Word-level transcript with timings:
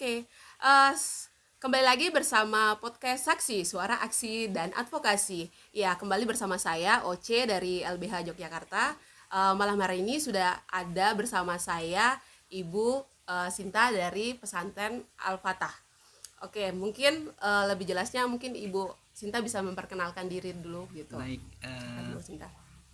Oke. 0.00 0.24
Oke, 0.24 0.24
eh, 0.64 0.92
s- 0.96 1.28
kembali 1.60 1.84
lagi 1.84 2.08
bersama 2.08 2.72
podcast 2.80 3.28
Saksi, 3.28 3.68
Suara 3.68 4.00
Aksi 4.00 4.48
dan 4.48 4.72
Advokasi. 4.72 5.44
Ya, 5.76 5.92
kembali 5.92 6.24
bersama 6.24 6.56
saya 6.56 7.04
Oce 7.04 7.44
dari 7.44 7.84
LBH 7.84 8.24
Yogyakarta. 8.32 8.96
Eh, 9.28 9.52
malam 9.52 9.76
hari 9.76 10.00
ini 10.00 10.16
sudah 10.16 10.56
ada 10.72 11.12
bersama 11.12 11.60
saya 11.60 12.16
Ibu 12.48 13.04
eh, 13.28 13.52
Sinta 13.52 13.92
dari 13.92 14.32
pesantren 14.32 15.04
Al-Fatah. 15.20 15.76
Oke, 16.40 16.72
mungkin 16.72 17.28
eh, 17.36 17.64
lebih 17.68 17.84
jelasnya 17.84 18.24
mungkin 18.24 18.56
Ibu 18.56 18.88
Sinta 19.12 19.44
bisa 19.44 19.60
memperkenalkan 19.60 20.32
diri 20.32 20.56
dulu 20.56 20.88
gitu. 20.96 21.20
Baik. 21.20 21.44
eh, 21.60 22.08
Ibu 22.08 22.24
Sinta. 22.24 22.48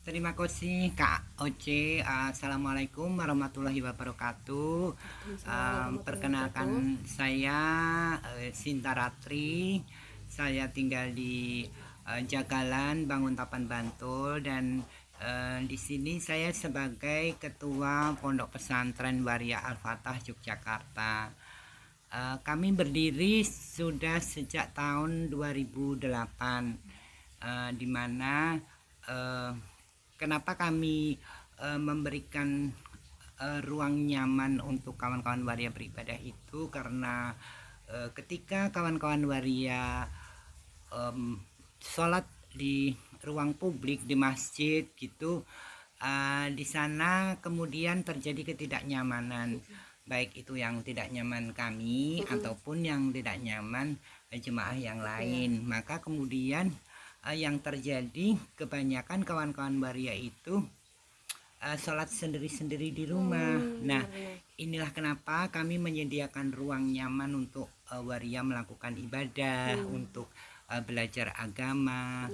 Terima 0.06 0.38
kasih 0.38 0.94
Kak 0.94 1.42
Oce. 1.42 1.98
Assalamualaikum 1.98 3.18
warahmatullahi 3.18 3.82
wabarakatuh. 3.82 4.94
Um, 5.42 5.92
perkenalkan 6.06 7.02
saya 7.02 7.58
eh, 8.38 8.54
Sinta 8.54 8.94
Ratri. 8.94 9.82
Saya 10.30 10.70
tinggal 10.70 11.10
di 11.10 11.66
eh, 12.06 12.22
Jagalan 12.22 13.10
Banguntapan 13.10 13.66
Bantul 13.66 14.46
dan 14.46 14.78
eh, 15.18 15.66
di 15.66 15.74
sini 15.74 16.22
saya 16.22 16.54
sebagai 16.54 17.34
ketua 17.42 18.14
Pondok 18.14 18.54
Pesantren 18.54 19.26
Waria 19.26 19.66
Al-Fatah 19.66 20.22
Yogyakarta. 20.22 21.34
Eh, 22.14 22.36
kami 22.46 22.78
berdiri 22.78 23.42
sudah 23.42 24.22
sejak 24.22 24.70
tahun 24.70 25.34
2008 25.34 26.06
eh, 27.42 27.70
di 27.74 27.86
mana 27.90 28.54
eh, 29.10 29.74
kenapa 30.16 30.56
kami 30.56 31.20
eh, 31.60 31.80
memberikan 31.80 32.72
eh, 33.40 33.60
ruang 33.62 34.08
nyaman 34.08 34.58
untuk 34.64 34.96
kawan-kawan 34.96 35.44
waria 35.44 35.70
beribadah 35.70 36.16
itu? 36.20 36.72
Karena 36.72 37.36
eh, 37.86 38.10
ketika 38.16 38.72
kawan-kawan 38.72 39.22
waria 39.28 40.08
em, 40.90 41.40
sholat 41.78 42.24
di 42.56 42.96
ruang 43.20 43.52
publik 43.52 44.08
di 44.08 44.16
masjid 44.16 44.88
gitu 44.96 45.44
eh, 46.00 46.48
di 46.52 46.64
sana 46.64 47.36
kemudian 47.38 48.02
terjadi 48.02 48.56
ketidaknyamanan. 48.56 49.60
Baik 50.06 50.38
itu 50.38 50.54
yang 50.54 50.86
tidak 50.86 51.10
nyaman 51.10 51.50
kami 51.50 52.22
ataupun 52.30 52.86
yang 52.86 53.10
tidak 53.10 53.42
nyaman 53.42 53.98
jemaah 54.30 54.78
yang 54.78 55.02
lain. 55.02 55.66
Maka 55.66 55.98
kemudian 55.98 56.70
eh, 57.24 57.36
yang 57.40 57.62
terjadi 57.64 58.36
kebanyakan 58.58 59.24
kawan-kawan 59.24 59.80
waria 59.80 60.12
itu 60.12 60.60
eh, 61.64 61.78
sholat 61.80 62.12
sendiri-sendiri 62.12 62.92
di 62.92 63.04
rumah. 63.08 63.56
Nah 63.80 64.04
inilah 64.56 64.90
kenapa 64.92 65.52
kami 65.52 65.76
menyediakan 65.76 66.52
ruang 66.52 66.92
nyaman 66.92 67.46
untuk 67.46 67.72
eh, 67.92 68.02
waria 68.02 68.44
melakukan 68.44 68.92
ibadah 68.96 69.80
untuk 69.88 70.28
eh, 70.68 70.82
belajar 70.84 71.32
agama 71.36 72.28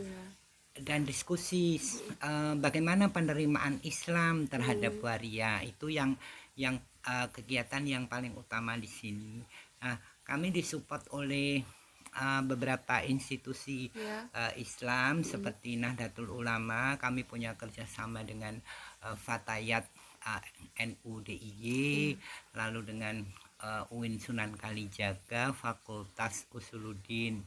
dan 0.73 1.05
diskusi 1.05 1.77
eh, 2.23 2.55
bagaimana 2.57 3.13
penerimaan 3.13 3.85
Islam 3.85 4.49
terhadap 4.49 4.99
waria. 5.05 5.61
Itu 5.61 5.93
yang 5.93 6.17
yang 6.57 6.81
eh, 7.05 7.29
kegiatan 7.29 7.85
yang 7.85 8.05
paling 8.09 8.33
utama 8.33 8.77
di 8.81 8.89
sini. 8.89 9.43
Nah, 9.83 9.99
kami 10.23 10.55
disupport 10.55 11.11
oleh 11.19 11.82
eh, 12.13 12.43
beberapa 12.45 13.01
institusi 13.03 13.89
Ya. 13.93 14.29
eh, 14.33 14.63
Islam 14.63 15.25
seperti 15.25 15.77
Nahdlatul 15.77 16.29
Ulama. 16.31 16.97
Kami 17.01 17.25
punya 17.25 17.57
kerjasama 17.57 18.23
dengan 18.23 18.57
eh, 19.05 19.17
Fatayat 19.17 19.85
eh, 20.23 20.43
NU 20.89 21.21
DIY, 21.21 22.17
lalu 22.55 22.81
dengan 22.85 23.21
eh, 23.63 23.95
UIN 23.95 24.19
Sunan 24.19 24.55
Kalijaga, 24.55 25.51
Fakultas 25.53 26.47
Usuluddin, 26.53 27.43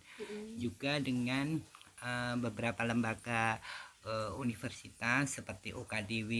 juga 0.55 0.97
dengan 0.99 1.59
eh, 2.03 2.35
beberapa 2.35 2.81
lembaga 2.83 3.57
eh, 4.05 4.31
universitas 4.35 5.39
seperti 5.39 5.71
UKDW, 5.73 6.31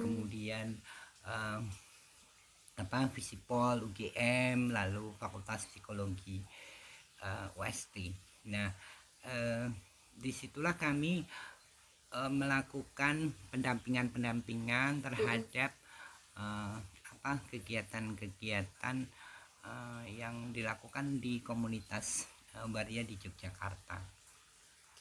kemudian 0.00 0.76
eh, 1.26 1.60
apa 2.78 3.10
Visipol, 3.10 3.90
UGM, 3.90 4.70
lalu 4.70 5.10
Fakultas 5.18 5.66
Psikologi 5.66 6.38
eh, 7.22 7.58
UST. 7.58 7.96
Nah, 8.48 8.68
eh, 9.24 9.66
di 10.14 10.30
situlah 10.30 10.74
kami 10.74 11.22
eh, 12.12 12.30
melakukan 12.32 13.30
pendampingan-pendampingan 13.50 15.02
terhadap 15.02 15.70
eh, 16.38 16.76
apa 17.18 17.32
kegiatan-kegiatan 17.50 18.96
eh, 19.64 20.04
yang 20.16 20.50
dilakukan 20.52 21.18
di 21.18 21.42
komunitas 21.42 22.26
eh, 22.54 22.66
Waria 22.70 23.02
di 23.02 23.18
Yogyakarta. 23.18 23.98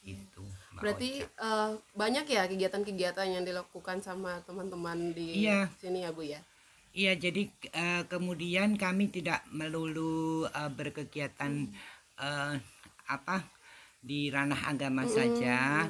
Gitu. 0.07 0.39
Mbak 0.71 0.81
Berarti 0.81 1.11
eh, 1.19 1.71
banyak 1.93 2.25
ya 2.27 2.47
kegiatan-kegiatan 2.47 3.27
yang 3.27 3.43
dilakukan 3.43 3.99
sama 3.99 4.39
teman-teman 4.47 5.11
di 5.11 5.43
Iya. 5.43 5.67
sini 5.77 6.03
ya 6.07 6.11
Bu 6.15 6.23
ya. 6.23 6.39
Iya, 6.97 7.13
jadi 7.13 7.45
eh, 7.75 8.03
kemudian 8.09 8.73
kami 8.73 9.11
tidak 9.11 9.43
melulu 9.51 10.47
eh, 10.49 10.71
berkegiatan 10.71 11.69
eh, 12.19 12.55
apa 13.07 13.37
di 14.01 14.29
ranah 14.31 14.71
agama 14.71 15.03
saja. 15.07 15.87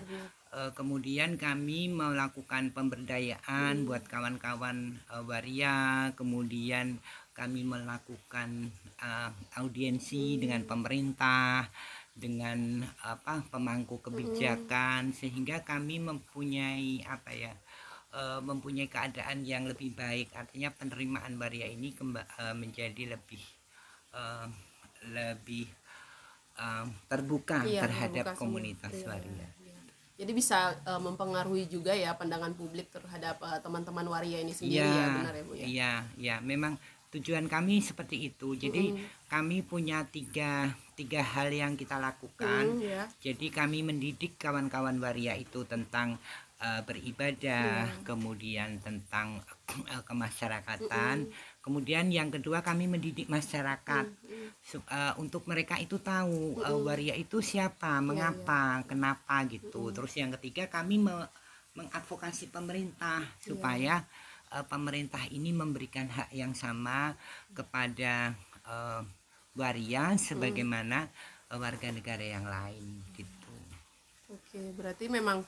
Eh, 0.47 0.71
kemudian 0.73 1.35
kami 1.35 1.91
melakukan 1.91 2.71
pemberdayaan 2.71 3.83
buat 3.83 4.07
kawan-kawan 4.07 4.95
eh, 4.95 5.23
waria. 5.27 6.09
Kemudian 6.15 6.97
kami 7.35 7.61
melakukan 7.67 8.71
eh, 8.97 9.31
audiensi 9.59 10.39
dengan 10.39 10.63
pemerintah, 10.65 11.67
dengan 12.17 12.81
apa 13.05 13.45
pemangku 13.51 14.01
kebijakan, 14.01 15.13
sehingga 15.13 15.61
kami 15.61 16.01
mempunyai 16.01 17.03
apa 17.05 17.31
ya? 17.35 17.53
mempunyai 18.17 18.89
keadaan 18.89 19.45
yang 19.45 19.69
lebih 19.69 19.93
baik 19.93 20.33
artinya 20.33 20.73
penerimaan 20.73 21.37
waria 21.37 21.69
ini 21.69 21.93
menjadi 22.57 23.13
lebih 23.13 23.43
eh, 24.15 24.47
lebih 25.13 25.69
eh, 26.57 26.85
terbuka 27.07 27.63
Iya, 27.63 27.85
terhadap 27.85 28.25
terbuka 28.33 28.41
komunitas 28.41 28.93
Iya, 28.93 29.07
waria 29.07 29.47
iya. 29.63 29.79
Jadi 30.17 30.31
bisa 30.33 30.73
eh, 30.73 31.01
mempengaruhi 31.01 31.69
juga 31.69 31.93
ya 31.93 32.17
pandangan 32.17 32.57
publik 32.57 32.89
terhadap 32.89 33.37
eh, 33.37 33.59
teman-teman 33.61 34.05
waria 34.09 34.41
ini 34.41 34.51
sendiri 34.51 34.81
Iya, 34.81 34.89
ya 34.89 35.07
benar 35.13 35.33
ya 35.37 35.43
Bu 35.45 35.53
ya. 35.53 35.65
iya, 35.65 35.91
iya. 36.17 36.35
Memang 36.41 36.75
tujuan 37.13 37.47
kami 37.47 37.79
seperti 37.79 38.33
itu. 38.33 38.57
Jadi 38.57 38.97
kami 39.31 39.63
punya 39.63 40.03
tiga 40.09 40.75
tiga 40.97 41.21
hal 41.21 41.53
yang 41.53 41.77
kita 41.77 42.01
lakukan. 42.01 42.65
Hmm, 42.77 42.81
ya. 42.81 43.05
Jadi 43.21 43.53
kami 43.53 43.85
mendidik 43.85 44.35
kawan-kawan 44.41 44.97
waria 44.97 45.37
itu 45.37 45.63
tentang 45.69 46.17
eh, 46.57 46.81
beribadah, 46.83 47.85
kemudian 48.01 48.81
tentang 48.81 49.39
eh, 49.87 50.01
kemasyarakatan. 50.03 51.29
Kemudian 51.67 52.07
yang 52.07 52.31
kedua 52.31 52.63
kami 52.63 52.87
mendidik 52.87 53.27
masyarakat. 53.27 54.07
Sup- 54.63 54.87
eh, 54.87 55.11
untuk 55.19 55.43
mereka 55.51 55.75
itu 55.75 55.99
tahu 55.99 56.63
eh, 56.63 56.79
waria 56.79 57.11
itu 57.11 57.43
siapa, 57.43 57.99
mengapa, 57.99 58.87
kenapa 58.87 59.43
gitu. 59.51 59.91
Terus 59.91 60.15
yang 60.15 60.31
ketiga 60.39 60.71
kami 60.71 60.95
me- 61.03 61.27
mengadvokasi 61.75 62.47
pemerintah 62.55 63.19
supaya 63.43 63.99
eh, 64.55 64.63
pemerintah 64.63 65.27
ini 65.27 65.51
memberikan 65.51 66.07
hak 66.07 66.31
yang 66.31 66.55
sama 66.55 67.11
kepada 67.51 68.31
eh, 68.63 69.01
waria 69.59 70.15
sebagaimana 70.15 71.11
eh, 71.51 71.59
warga 71.59 71.91
negara 71.91 72.23
yang 72.23 72.47
lain 72.47 73.03
gitu. 73.11 73.35
Oke, 74.27 74.59
berarti 74.75 75.07
memang 75.07 75.39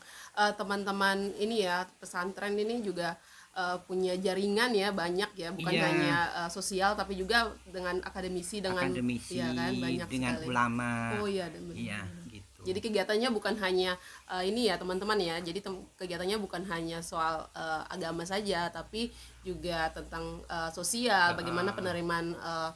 teman-teman 0.56 1.36
ini 1.36 1.68
ya 1.68 1.84
pesantren 2.00 2.56
ini 2.56 2.80
juga 2.80 3.20
eh, 3.60 3.78
punya 3.84 4.14
jaringan 4.16 4.72
ya 4.74 4.90
banyak 4.94 5.32
ya, 5.36 5.50
bukan 5.52 5.74
Iya. 5.74 5.84
hanya 5.86 6.16
eh, 6.38 6.50
sosial 6.50 6.92
tapi 6.94 7.14
juga 7.14 7.38
dengan 7.68 8.00
akademisi 8.02 8.58
dengan 8.60 8.88
Akademisi 8.88 9.36
iya 9.36 9.52
kan 9.52 9.74
banyak 9.76 10.08
dengan 10.08 10.34
sekali. 10.34 10.48
ulama. 10.48 10.92
Oh 11.18 11.28
iya, 11.28 11.46
benar. 11.48 11.76
Iya, 11.76 12.00
gitu. 12.30 12.60
Jadi 12.62 12.80
kegiatannya 12.82 13.30
bukan 13.30 13.56
hanya 13.58 13.92
eh, 14.26 14.44
ini 14.46 14.68
ya 14.68 14.76
teman-teman 14.76 15.16
ya. 15.18 15.36
Jadi 15.40 15.60
tem- 15.60 15.86
kegiatannya 15.94 16.38
bukan 16.38 16.64
hanya 16.66 17.00
soal 17.02 17.36
eh, 17.54 17.84
agama 17.88 18.24
saja, 18.24 18.68
tapi 18.70 19.12
juga 19.42 19.92
tentang 19.92 20.26
eh, 20.46 20.72
sosial, 20.72 21.36
bagaimana 21.36 21.72
penerimaan 21.72 22.32
eh, 22.34 22.72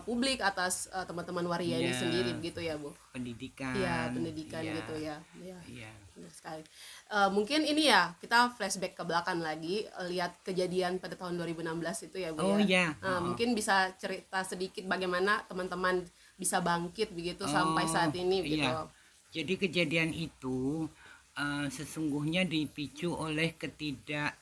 publik 0.00 0.40
atas 0.40 0.88
teman-teman 0.88 1.44
waria 1.46 1.76
ini 1.76 1.92
Iya. 1.92 2.00
sendiri 2.00 2.30
begitu 2.34 2.60
ya 2.60 2.74
bu. 2.74 2.96
pendidikan. 3.12 3.76
Iya 3.76 4.08
pendidikan 4.08 4.62
Iya, 4.62 4.72
gitu 4.74 4.94
ya. 4.98 5.16
Iya. 5.36 5.58
Iya. 5.68 5.92
Benar 6.12 6.32
sekali. 6.32 6.62
Eh, 7.08 7.30
mungkin 7.32 7.64
ini 7.64 7.88
ya 7.88 8.12
kita 8.20 8.52
flashback 8.52 8.92
ke 8.92 9.02
belakang 9.04 9.40
lagi 9.40 9.84
eh, 9.88 10.06
lihat 10.12 10.44
kejadian 10.44 11.00
pada 11.00 11.16
tahun 11.16 11.40
2016 11.40 12.08
itu 12.12 12.16
ya 12.20 12.30
bu 12.36 12.44
Oh, 12.44 12.58
ya. 12.60 12.64
iya. 12.64 12.86
Nah, 13.00 13.16
Oh. 13.18 13.32
mungkin 13.32 13.56
bisa 13.56 13.88
cerita 13.96 14.44
sedikit 14.44 14.84
bagaimana 14.84 15.40
teman-teman 15.48 16.04
bisa 16.36 16.60
bangkit 16.60 17.12
begitu 17.16 17.48
sampai 17.48 17.84
Oh, 17.86 17.92
saat 17.92 18.12
ini 18.12 18.44
gitu. 18.44 18.60
iya. 18.60 18.84
Jadi 19.32 19.56
kejadian 19.56 20.12
itu 20.12 20.84
eh, 21.32 21.66
sesungguhnya 21.72 22.44
dipicu 22.44 23.16
oleh 23.16 23.56
ketidak 23.56 24.36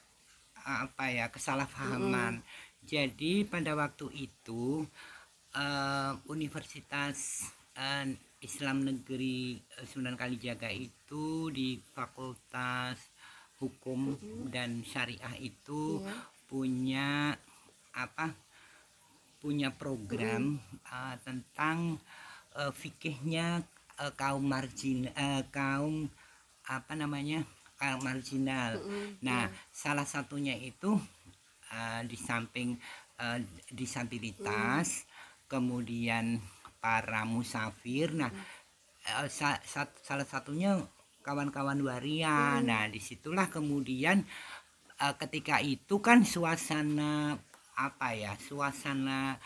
apa 0.61 1.05
ya 1.09 1.31
kesalahpahaman. 1.31 2.43
Jadi 2.83 3.47
pada 3.47 3.79
waktu 3.79 4.11
itu 4.27 4.83
eh, 5.55 6.13
Universitas 6.27 7.47
Islam 8.41 8.85
Negeri 8.85 9.57
eh, 9.57 9.87
Sunan 9.87 10.17
Kalijaga 10.17 10.69
itu 10.73 11.49
di 11.53 11.77
Fakultas 11.93 12.97
Hukum 13.61 14.17
dan 14.49 14.81
Syariah 14.81 15.37
itu 15.37 16.01
Iya. 16.01 16.15
punya 16.49 17.09
apa? 17.93 18.33
Punya 19.41 19.73
program 19.73 20.57
eh, 20.89 21.17
tentang 21.25 22.01
eh, 22.57 22.73
fikihnya 22.73 23.61
eh, 24.01 24.13
kaum 24.17 24.45
margin 24.45 25.09
eh, 25.13 25.43
kaum 25.53 26.09
apa 26.69 26.93
namanya? 26.97 27.45
kaum 27.81 28.05
marginal. 28.05 28.77
Mm-mm. 28.77 29.25
Nah, 29.25 29.49
salah 29.73 30.05
satunya 30.05 30.53
itu 30.53 31.01
eh, 31.73 32.05
di 32.05 32.13
samping 32.13 32.77
eh, 33.17 33.41
disabilitas, 33.73 35.09
kemudian 35.49 36.37
para 36.81 37.23
musafir. 37.29 38.13
Nah, 38.17 38.33
eh, 39.07 39.29
sa- 39.29 39.61
sa- 39.65 39.95
salah 40.03 40.27
satunya 40.27 40.81
kawan-kawan 41.23 41.81
waria. 41.85 42.59
Nah, 42.65 42.89
di 42.89 43.01
situlah 43.01 43.49
kemudian 43.53 44.25
eh, 45.01 45.15
ketika 45.17 45.61
itu 45.65 45.97
kan 46.05 46.25
suasana 46.25 47.37
apa 47.77 48.09
ya? 48.13 48.33
Suasana 48.37 49.37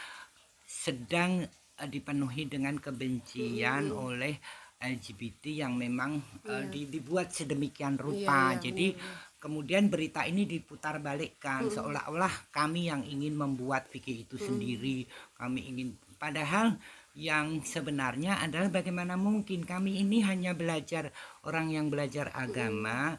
sedang 0.67 1.45
eh, 1.79 1.89
dipenuhi 1.91 2.47
dengan 2.51 2.79
kebencian 2.79 3.91
oleh 3.91 4.35
LGBT 4.83 5.65
yang 5.67 5.75
memang 5.79 6.19
eh, 6.47 6.65
di- 6.71 6.89
dibuat 6.91 7.31
sedemikian 7.33 7.97
rupa. 7.99 8.53
Iya, 8.55 8.59
iya, 8.59 8.63
Jadi 8.71 8.87
iya, 8.95 8.99
iya. 9.01 9.39
kemudian 9.43 9.85
berita 9.93 10.27
ini 10.27 10.45
diputar 10.45 10.99
balikkan 11.01 11.69
seolah-olah 11.71 12.51
kami 12.51 12.91
yang 12.91 13.03
ingin 13.07 13.35
membuat 13.39 13.89
fikih 13.91 14.27
itu 14.29 14.37
sendiri. 14.37 15.07
Kami 15.39 15.61
ingin 15.71 15.89
padahal 16.19 16.77
yang 17.15 17.63
sebenarnya 17.63 18.43
adalah 18.43 18.75
bagaimana 18.75 19.15
mungkin 19.15 19.63
kami 19.63 20.03
ini 20.03 20.27
hanya 20.27 20.51
belajar 20.51 21.15
orang 21.47 21.71
yang 21.71 21.87
belajar 21.87 22.35
agama 22.35 23.15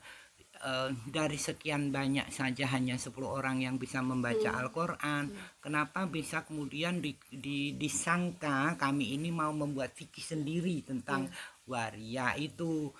eh, 0.59 0.92
dari 1.07 1.39
sekian 1.39 1.95
banyak 1.95 2.27
saja 2.27 2.68
hanya 2.75 3.00
10 3.00 3.24
orang 3.24 3.63
yang 3.63 3.80
bisa 3.80 4.03
membaca 4.03 4.51
Al-Qur'an. 4.59 5.31
Kenapa 5.63 6.12
bisa 6.12 6.44
kemudian 6.44 7.00
di- 7.00 7.15
di- 7.31 7.80
disangka 7.80 8.75
kami 8.75 9.15
ini 9.15 9.31
mau 9.31 9.56
membuat 9.56 9.95
fikih 9.95 10.24
sendiri 10.24 10.83
tentang 10.83 11.31
waria 11.63 12.36
itu? 12.36 12.92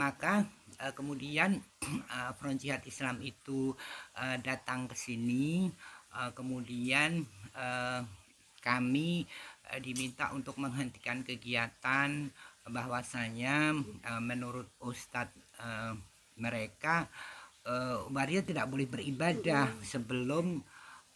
Maka 0.00 0.48
eh, 0.80 0.92
kemudian 0.96 1.60
eh, 2.16 2.32
Front 2.40 2.56
Jihad 2.64 2.80
Islam 2.88 3.20
itu 3.20 3.76
eh, 4.16 4.40
datang 4.40 4.88
ke 4.88 4.96
sini 4.96 5.68
eh, 6.16 6.30
kemudian 6.32 7.20
eh, 7.52 8.00
kami 8.58 9.24
diminta 9.78 10.32
untuk 10.32 10.56
menghentikan 10.56 11.20
kegiatan 11.20 12.32
bahwasanya 12.64 13.72
eh, 14.02 14.22
menurut 14.22 14.68
Ustadz 14.80 15.36
eh, 15.60 15.92
mereka 16.36 17.08
eh, 17.64 17.98
waria 18.08 18.40
tidak 18.40 18.68
boleh 18.68 18.86
beribadah 18.86 19.68
sebelum 19.82 20.60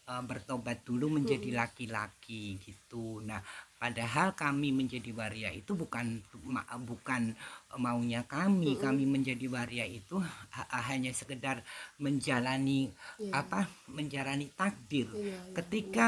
eh, 0.04 0.22
bertobat 0.22 0.82
dulu 0.82 1.08
menjadi 1.12 1.49
laki-laki 1.52 2.58
gitu. 2.58 3.20
Nah, 3.22 3.40
padahal 3.76 4.32
kami 4.32 4.70
menjadi 4.70 5.10
waria 5.12 5.50
itu 5.50 5.75
bukan 5.75 6.20
ma- 6.44 6.69
bukan 6.78 7.32
maunya 7.78 8.22
kami. 8.25 8.76
Kami 8.76 9.05
menjadi 9.05 9.46
waria 9.48 9.84
itu 9.84 10.19
ha- 10.20 10.70
hanya 10.88 11.10
sekedar 11.10 11.60
menjalani 11.98 12.90
Iya. 13.19 13.32
apa? 13.44 13.66
menjalani 13.88 14.48
takdir. 14.52 15.06
Iya, 15.12 15.37
iya, 15.37 15.55
Ketika 15.55 16.06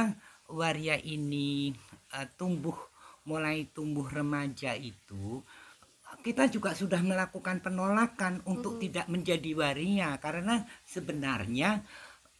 waria 0.48 0.96
ini 0.98 1.72
eh, 2.16 2.28
tumbuh 2.38 2.76
mulai 3.24 3.66
tumbuh 3.72 4.04
remaja 4.04 4.76
itu 4.76 5.40
kita 6.20 6.46
juga 6.52 6.76
sudah 6.76 7.00
melakukan 7.02 7.58
penolakan 7.64 8.44
untuk 8.46 8.78
tidak 8.78 9.08
menjadi 9.10 9.50
waria 9.56 10.14
karena 10.22 10.62
sebenarnya 10.86 11.82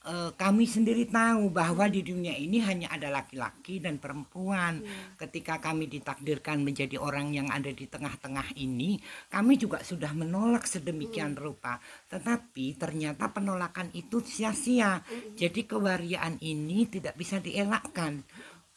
eh, 0.04 0.30
kami 0.36 0.68
sendiri 0.68 1.08
tahu 1.08 1.50
bahwa 1.50 1.88
di 1.88 2.04
dunia 2.04 2.36
ini 2.36 2.60
hanya 2.62 2.92
ada 2.92 3.08
laki-laki 3.10 3.80
dan 3.80 3.96
perempuan. 3.98 4.84
Ketika 5.16 5.58
kami 5.58 5.88
ditakdirkan 5.88 6.60
menjadi 6.64 7.00
orang 7.00 7.32
yang 7.32 7.48
ada 7.48 7.72
di 7.72 7.88
tengah-tengah 7.88 8.56
ini, 8.60 9.00
kami 9.32 9.56
juga 9.56 9.80
sudah 9.80 10.12
menolak 10.12 10.68
sedemikian 10.68 11.34
rupa. 11.34 11.80
Tetapi 12.12 12.76
ternyata 12.76 13.32
penolakan 13.32 13.90
itu 13.96 14.20
sia-sia. 14.20 15.00
Jadi 15.36 15.64
kewariaan 15.64 16.36
ini 16.44 16.84
tidak 16.88 17.16
bisa 17.16 17.40
dielakkan. 17.40 18.24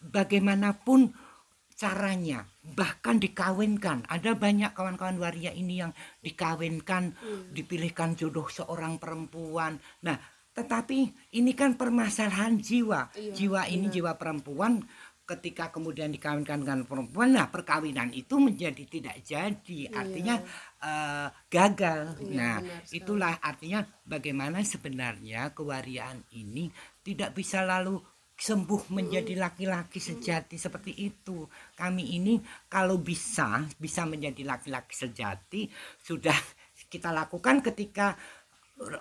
Bagaimanapun 0.02 1.14
caranya 1.78 2.42
bahkan 2.74 3.22
dikawinkan. 3.22 4.10
Ada 4.10 4.34
banyak 4.34 4.74
kawan-kawan 4.74 5.22
waria 5.22 5.54
ini 5.54 5.86
yang 5.86 5.94
dikawinkan 6.26 7.14
dipilihkan 7.54 8.18
jodoh 8.18 8.50
seorang 8.50 8.98
perempuan. 8.98 9.78
Nah 10.04 10.18
tetapi 10.58 11.30
ini 11.38 11.54
kan 11.54 11.78
permasalahan 11.78 12.58
jiwa. 12.58 13.14
Iya, 13.14 13.32
jiwa 13.38 13.62
ini 13.70 13.94
jiwa 13.94 14.18
perempuan 14.18 14.82
ketika 15.28 15.70
kemudian 15.70 16.10
dikawinkan 16.10 16.64
dengan 16.64 16.82
perempuan 16.88 17.36
nah 17.36 17.52
perkawinan 17.52 18.10
itu 18.10 18.42
menjadi 18.42 18.84
tidak 18.90 19.22
jadi. 19.22 19.94
Artinya 19.94 20.42
eh, 20.82 21.28
gagal. 21.46 22.18
Iya, 22.26 22.34
nah 22.34 22.58
itulah 22.90 23.38
artinya 23.38 23.86
bagaimana 24.02 24.66
sebenarnya 24.66 25.54
kewariaan 25.54 26.26
ini 26.34 26.74
tidak 27.06 27.38
bisa 27.38 27.62
lalu 27.62 28.02
sembuh 28.38 28.94
menjadi 28.94 29.34
laki-laki 29.34 29.98
sejati 29.98 30.62
seperti 30.62 30.94
itu. 30.94 31.50
Kami 31.74 32.22
ini 32.22 32.38
kalau 32.70 33.02
bisa 33.02 33.66
bisa 33.82 34.06
menjadi 34.06 34.46
laki-laki 34.46 34.94
sejati 34.94 35.66
sudah 35.98 36.38
kita 36.88 37.10
lakukan 37.12 37.66
ketika 37.66 38.16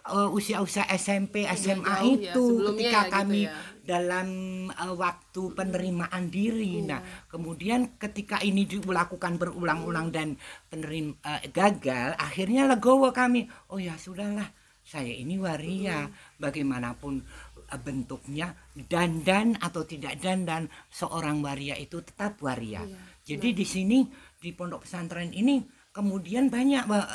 uh, 0.08 0.28
usia-usia 0.32 0.88
SMP, 0.96 1.44
SMA 1.52 1.84
jauh 1.84 2.16
ya, 2.16 2.32
itu 2.32 2.42
sebelumnya 2.48 2.72
ketika 2.72 2.96
ya 2.96 3.04
gitu 3.04 3.14
kami 3.14 3.42
ya. 3.44 3.52
dalam 3.84 4.28
uh, 4.72 4.94
waktu 4.96 5.42
penerimaan 5.52 6.24
diri. 6.32 6.82
Iya. 6.82 6.88
Nah, 6.88 7.00
kemudian 7.28 7.80
ketika 8.00 8.40
ini 8.42 8.64
dilakukan 8.64 9.36
berulang-ulang 9.36 10.08
dan 10.10 10.40
penerim 10.72 11.16
uh, 11.22 11.40
gagal, 11.52 12.16
akhirnya 12.16 12.66
legowo 12.66 13.12
kami. 13.12 13.46
Oh 13.70 13.78
ya 13.78 13.94
sudahlah, 14.00 14.48
saya 14.82 15.12
ini 15.12 15.36
waria. 15.36 16.08
Bagaimanapun 16.36 17.20
uh, 17.20 17.45
bentuknya 17.82 18.54
dandan 18.74 19.58
atau 19.58 19.82
tidak 19.82 20.22
dandan, 20.22 20.70
seorang 20.88 21.42
waria 21.42 21.74
itu 21.74 21.98
tetap 22.02 22.38
waria. 22.38 22.86
Iya, 22.86 22.98
Jadi 23.26 23.48
di 23.58 23.66
sini 23.66 23.98
di 24.38 24.54
pondok 24.54 24.86
pesantren 24.86 25.34
ini 25.34 25.58
kemudian 25.90 26.46
banyak 26.46 26.86
uh, 26.86 27.08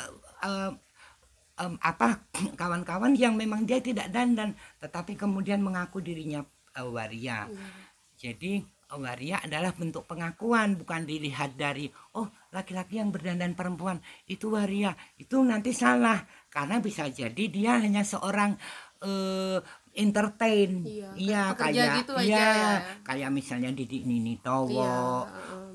uh, 0.44 0.70
em, 1.62 1.74
apa 1.78 2.26
kawan-kawan 2.60 3.14
yang 3.14 3.36
memang 3.36 3.68
dia 3.68 3.78
tidak 3.78 4.10
dandan 4.10 4.56
tetapi 4.80 5.14
kemudian 5.14 5.60
mengaku 5.60 6.00
dirinya 6.00 6.42
eh, 6.74 6.86
waria. 6.86 7.46
Jadi 8.16 8.62
eh, 8.62 8.98
waria 8.98 9.42
adalah 9.42 9.72
bentuk 9.76 10.08
pengakuan 10.08 10.78
bukan 10.78 11.06
dilihat 11.06 11.54
dari 11.54 11.88
oh 12.18 12.28
laki-laki 12.52 13.00
yang 13.00 13.14
berdandan 13.14 13.54
perempuan 13.54 14.00
itu 14.26 14.52
waria. 14.52 14.96
Itu 15.16 15.40
nanti 15.44 15.70
salah 15.70 16.24
karena 16.48 16.82
bisa 16.82 17.08
jadi 17.08 17.44
dia 17.48 17.78
hanya 17.80 18.02
seorang 18.02 18.56
eh, 19.04 19.58
entertain. 19.92 20.82
Iya, 20.84 21.10
Iya 21.14 21.42
kayak 21.52 21.88
gitu 22.02 22.12
iya, 22.24 22.40
ya. 22.40 22.60
kayak 23.04 23.30
misalnya 23.30 23.70
Didi 23.70 24.04
Nini 24.04 24.40
Towo 24.40 24.72
Iya, 24.72 24.96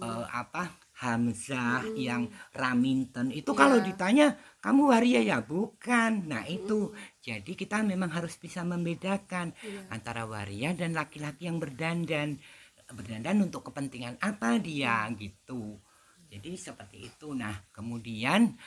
eh, 0.01 0.25
apa 0.33 0.63
Hamzah 0.97 1.86
yang 1.93 2.25
Raminten. 2.51 3.29
Itu 3.29 3.53
kalau 3.53 3.77
Iya. 3.77 3.86
ditanya 3.93 4.27
kamu 4.57 4.81
waria 4.89 5.21
ya? 5.21 5.45
Bukan. 5.45 6.25
Nah 6.25 6.41
itu. 6.50 6.89
Jadi 7.21 7.53
kita 7.53 7.86
memang 7.86 8.09
harus 8.09 8.33
bisa 8.41 8.65
membedakan 8.65 9.53
Iya. 9.62 9.93
antara 9.93 10.25
waria 10.25 10.74
dan 10.74 10.97
laki-laki 10.97 11.45
yang 11.45 11.62
berdandan. 11.62 12.41
Berdandan 12.89 13.45
untuk 13.45 13.69
kepentingan 13.69 14.17
apa 14.17 14.57
dia 14.57 15.05
gitu. 15.13 15.77
Jadi 16.27 16.57
seperti 16.57 17.13
itu. 17.13 17.38
Nah 17.38 17.53
kemudian 17.69 18.57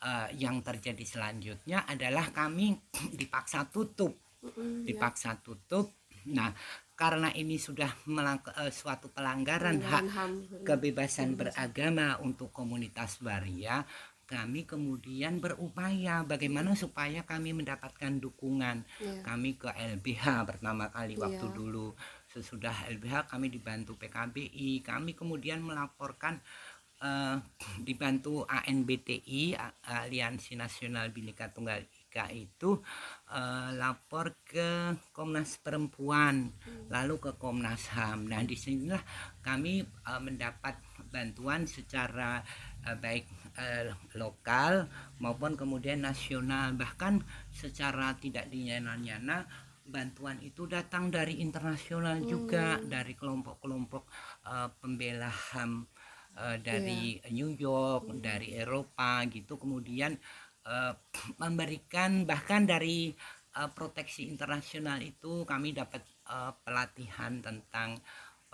eh, 0.00 0.28
yang 0.38 0.62
terjadi 0.62 1.02
selanjutnya 1.04 1.84
adalah 1.84 2.30
kami 2.30 2.72
dipaksa 3.20 3.66
tutup. 3.66 4.29
Dipaksa 4.84 5.36
tutup 5.38 5.92
nah 6.20 6.52
karena 6.92 7.32
ini 7.32 7.56
sudah 7.56 7.88
melak- 8.04 8.52
eh, 8.54 8.68
suatu 8.68 9.08
pelanggaran 9.08 9.80
hak 9.80 10.04
HAM. 10.06 10.32
kebebasan 10.62 11.32
beragama 11.32 12.20
untuk 12.20 12.52
komunitas 12.52 13.20
waria 13.20 13.84
kami 14.24 14.62
kemudian 14.62 15.40
berupaya 15.40 16.22
bagaimana 16.22 16.76
supaya 16.76 17.24
kami 17.24 17.50
mendapatkan 17.50 18.14
dukungan 18.16 18.84
Iya. 19.00 19.26
kami 19.26 19.56
ke 19.56 19.72
LBH 19.72 20.46
pertama 20.46 20.86
kali 20.86 21.16
waktu 21.16 21.40
Iya. 21.42 21.56
dulu 21.56 21.96
sesudah 22.28 22.86
LBH 22.86 23.26
kami 23.26 23.50
dibantu 23.50 23.96
PKBI 23.96 24.84
kami 24.84 25.16
kemudian 25.16 25.58
melaporkan 25.60 26.38
eh, 27.00 27.36
dibantu 27.80 28.44
ANBTI 28.44 29.56
Aliansi 29.82 30.52
Nasional 30.52 31.08
Bhinneka 31.08 31.48
Tunggal 31.48 31.80
Ika 32.10 32.26
itu 32.34 32.82
eh, 33.30 33.70
lapor 33.78 34.34
ke 34.42 34.98
Komnas 35.14 35.62
Perempuan 35.62 36.50
lalu 36.90 37.22
ke 37.22 37.38
Komnas 37.38 37.86
HAM. 37.94 38.26
Nah 38.26 38.42
di 38.42 38.58
sinilah 38.58 38.98
kami 39.38 39.78
eh, 39.86 40.18
mendapat 40.18 40.74
bantuan 41.06 41.70
secara 41.70 42.42
eh, 42.82 42.98
baik 42.98 43.30
eh, 43.62 43.94
lokal 44.18 44.90
maupun 45.22 45.54
kemudian 45.54 46.02
nasional. 46.02 46.74
Bahkan 46.74 47.22
secara 47.54 48.18
tidak 48.18 48.50
dinyana-nyana 48.50 49.46
bantuan 49.86 50.42
itu 50.42 50.66
datang 50.66 51.14
dari 51.14 51.38
internasional 51.38 52.18
juga 52.26 52.82
dari 52.82 53.14
kelompok-kelompok 53.14 54.02
eh, 54.50 54.68
pembela 54.82 55.30
HAM 55.30 55.86
dari 56.40 57.18
New 57.34 57.52
York, 57.58 58.22
dari 58.22 58.54
Eropa 58.54 59.18
gitu. 59.28 59.58
Kemudian 59.58 60.14
eh, 60.70 60.94
memberikan 61.42 62.24
bahkan 62.24 62.64
dari 62.64 63.10
eh, 63.58 63.70
proteksi 63.74 64.30
internasional 64.30 65.02
itu 65.02 65.42
kami 65.42 65.74
dapat 65.74 66.02
eh, 66.30 66.52
pelatihan 66.62 67.42
tentang 67.42 67.98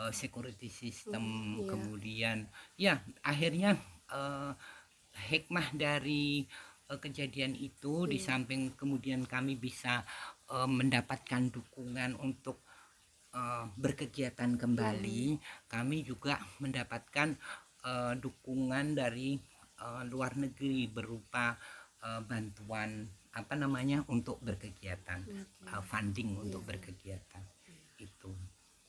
eh, 0.00 0.12
security 0.12 0.73
system 0.73 1.25
iya. 1.61 1.68
kemudian 1.68 2.38
ya 2.80 2.94
akhirnya 3.20 3.76
eh, 4.08 4.52
hikmah 5.28 5.76
dari 5.76 6.44
eh, 6.88 6.99
kejadian 7.00 7.56
itu 7.56 8.08
di 8.08 8.16
samping 8.20 8.76
kemudian 8.76 9.28
kami 9.28 9.56
bisa 9.61 10.04
eh, 10.49 10.68
mendapatkan 10.68 11.52
dukungan 11.52 12.16
untuk 12.20 12.64
eh, 13.37 13.64
berkegiatan 13.76 14.56
kembali 14.56 15.37
kami 15.68 15.96
juga 16.04 16.40
mendapatkan 16.64 17.37
eh, 17.85 18.14
dukungan 18.16 18.96
dari 18.96 19.37
eh, 19.80 20.02
luar 20.08 20.37
negeri 20.40 20.88
berupa 20.88 21.56
eh, 22.02 22.20
bantuan 22.24 23.08
apa 23.36 23.52
namanya 23.52 24.00
untuk 24.08 24.40
berkegiatan 24.40 25.20
eh, 25.28 25.82
funding 25.84 26.40
untuk 26.40 26.64
berkegiatan 26.64 27.44
itu 28.00 28.32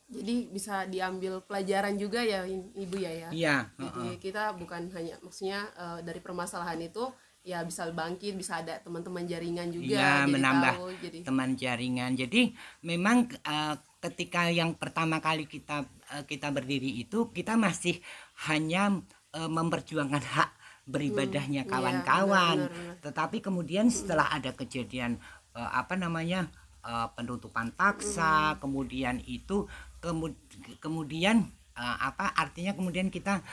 Jadi 0.07 0.47
bisa 0.55 0.87
diambil 0.87 1.43
pelajaran 1.43 1.99
juga 1.99 2.23
ya 2.23 2.47
Ibu 2.47 2.95
ya 2.95 3.27
ya. 3.27 3.29
iya 3.35 3.57
Jadi 3.75 4.15
kita 4.23 4.55
bukan 4.55 4.87
hanya 4.95 5.19
maksudnya 5.19 5.67
eh, 5.75 5.99
dari 6.07 6.23
permasalahan 6.23 6.79
itu 6.79 7.11
ya 7.43 7.63
bisa 7.63 7.87
bangkit, 7.91 8.35
bisa 8.35 8.59
ada 8.59 8.79
teman-teman 8.83 9.23
jaringan 9.23 9.71
juga 9.71 9.95
Iya, 9.95 10.11
jadi 10.27 10.31
menambah 10.35 10.73
tahu, 10.75 10.89
jadi 10.99 11.17
teman 11.23 11.49
jaringan. 11.55 12.11
Jadi 12.15 12.41
memang 12.87 13.27
eh, 13.31 13.75
ketika 13.99 14.47
yang 14.47 14.75
pertama 14.79 15.19
kali 15.19 15.43
kita 15.43 15.83
kita 16.23 16.55
berdiri 16.55 17.03
itu 17.03 17.27
kita 17.35 17.59
masih 17.59 17.99
hanya 18.47 19.03
eh, 19.35 19.49
memperjuangkan 19.51 20.23
hak 20.23 20.51
beribadahnya 20.88 21.67
iya, 21.67 21.70
kawan-kawan. 21.70 22.72
benar, 22.72 23.03
Tetapi 23.03 23.38
kemudian 23.44 23.91
setelah 23.91 24.32
ada 24.32 24.56
kejadian 24.56 25.20
eh, 25.53 25.72
apa 25.75 26.00
namanya 26.00 26.48
eh, 26.82 27.08
penutupan 27.13 27.75
paksa, 27.75 28.56
kemudian 28.63 29.20
itu 29.27 29.67
kemu- 30.00 30.39
kemudian 30.79 31.51
eh, 31.75 31.98
apa 32.00 32.32
artinya 32.34 32.72
kemudian 32.74 33.12
kita 33.12 33.44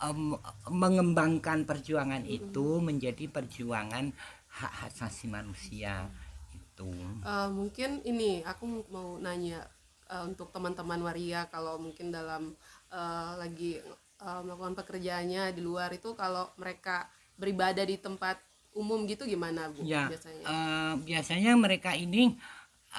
em, 0.00 0.34
mengembangkan 0.72 1.68
perjuangan 1.68 2.24
itu 2.24 2.80
menjadi 2.80 3.28
perjuangan 3.28 4.10
hak 4.50 4.72
asasi 4.90 5.28
manusia 5.30 6.08
itu. 6.56 6.90
Eh, 7.20 7.48
mungkin 7.52 8.00
ini 8.08 8.40
aku 8.42 8.88
mau 8.88 9.20
nanya 9.20 9.68
eh, 10.08 10.24
untuk 10.24 10.48
teman-teman 10.50 11.04
waria 11.04 11.46
kalau 11.52 11.76
mungkin 11.76 12.08
dalam 12.08 12.56
eh, 12.88 13.32
lagi 13.36 13.84
eh, 14.20 14.40
melakukan 14.44 14.76
pekerjaannya 14.76 15.52
di 15.52 15.60
luar 15.60 15.90
itu 15.92 16.12
kalau 16.14 16.52
mereka 16.56 17.08
beribadah 17.34 17.84
di 17.84 17.96
tempat 17.96 18.36
umum 18.76 19.02
gitu 19.08 19.26
gimana 19.26 19.66
Bu 19.72 19.82
Ya, 19.82 20.06
biasanya? 20.06 20.44
eh, 20.46 20.92
biasanya 21.02 21.52
mereka 21.58 21.90
ini 21.96 22.36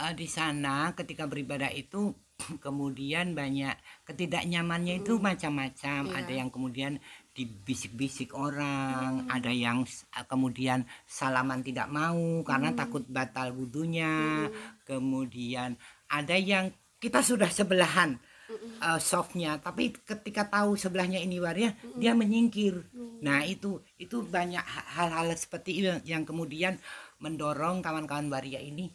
eh, 0.01 0.13
di 0.18 0.28
sana 0.28 0.92
ketika 0.98 1.30
beribadah 1.30 1.72
itu 1.72 2.12
kemudian 2.66 3.38
banyak 3.38 3.78
ketidaknyamannya 4.04 5.06
itu 5.06 5.22
macam-macam. 5.22 6.10
Iya. 6.10 6.16
Ada 6.25 6.34
yang 6.34 6.50
kemudian 6.50 6.98
dibisik-bisik 7.32 8.36
orang, 8.36 9.30
ada 9.32 9.48
yang 9.54 9.88
kemudian 10.28 10.84
salaman 11.08 11.63
tidak 11.63 11.88
mau 11.88 12.44
karena 12.44 12.75
takut 12.75 13.08
batal 13.08 13.56
wudhunya. 13.56 14.50
Kemudian 14.84 15.80
ada 16.12 16.36
yang 16.36 16.75
kita 17.00 17.24
sudah 17.24 17.48
sebelahan 17.48 18.20
eh, 18.60 19.00
softnya, 19.01 19.58
tapi 19.62 19.93
ketika 19.93 20.48
tahu 20.48 20.75
sebelahnya 20.75 21.20
ini 21.22 21.38
waria, 21.39 21.74
dia 21.98 22.12
menyingkir. 22.17 22.81
Nah 23.24 23.46
itu 23.46 23.79
itu 23.98 24.25
banyak 24.25 24.62
hal-hal 24.98 25.31
seperti 25.38 25.81
itu 25.81 25.88
yang- 26.05 26.27
kemudian 26.27 26.77
mendorong 27.22 27.86
kawan-kawan 27.86 28.27
waria 28.34 28.60
ini 28.60 28.89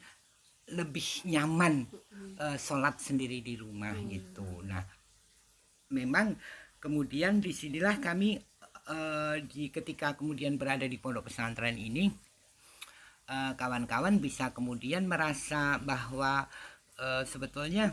lebih 0.75 1.25
nyaman 1.31 1.87
eh, 2.43 2.59
sholat 2.59 2.99
sendiri 2.99 3.39
di 3.41 3.55
rumah 3.57 3.95
gitu. 4.11 4.67
Nah, 4.67 4.83
memang 5.95 6.35
kemudian 6.83 7.39
di 7.39 7.55
sinilah 7.55 8.03
kami 8.03 8.37
eh, 8.91 9.37
di 9.47 9.71
ketika 9.71 10.19
kemudian 10.19 10.59
berada 10.59 10.85
di 10.87 10.99
pondok 10.99 11.31
pesantren 11.31 11.79
ini 11.79 12.11
kawan-kawan 13.27 14.23
bisa 14.23 14.55
kemudian 14.55 15.03
merasa 15.11 15.83
bahwa 15.83 16.47
eh, 16.95 17.27
sebetulnya 17.27 17.91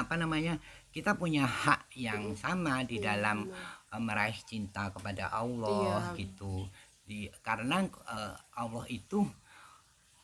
apa 0.00 0.16
namanya 0.16 0.56
kita 0.90 1.14
punya 1.14 1.44
hak 1.46 1.92
yang 1.94 2.34
sama 2.34 2.82
di 2.82 2.98
dalam 2.98 3.46
eh, 3.92 4.00
meraih 4.00 4.36
cinta 4.42 4.90
kepada 4.90 5.30
Allah 5.30 6.10
Iya. 6.10 6.18
gitu. 6.18 6.66
Di 7.04 7.28
karena 7.40 7.84
eh, 7.86 8.34
Allah 8.56 8.84
itu 8.88 9.22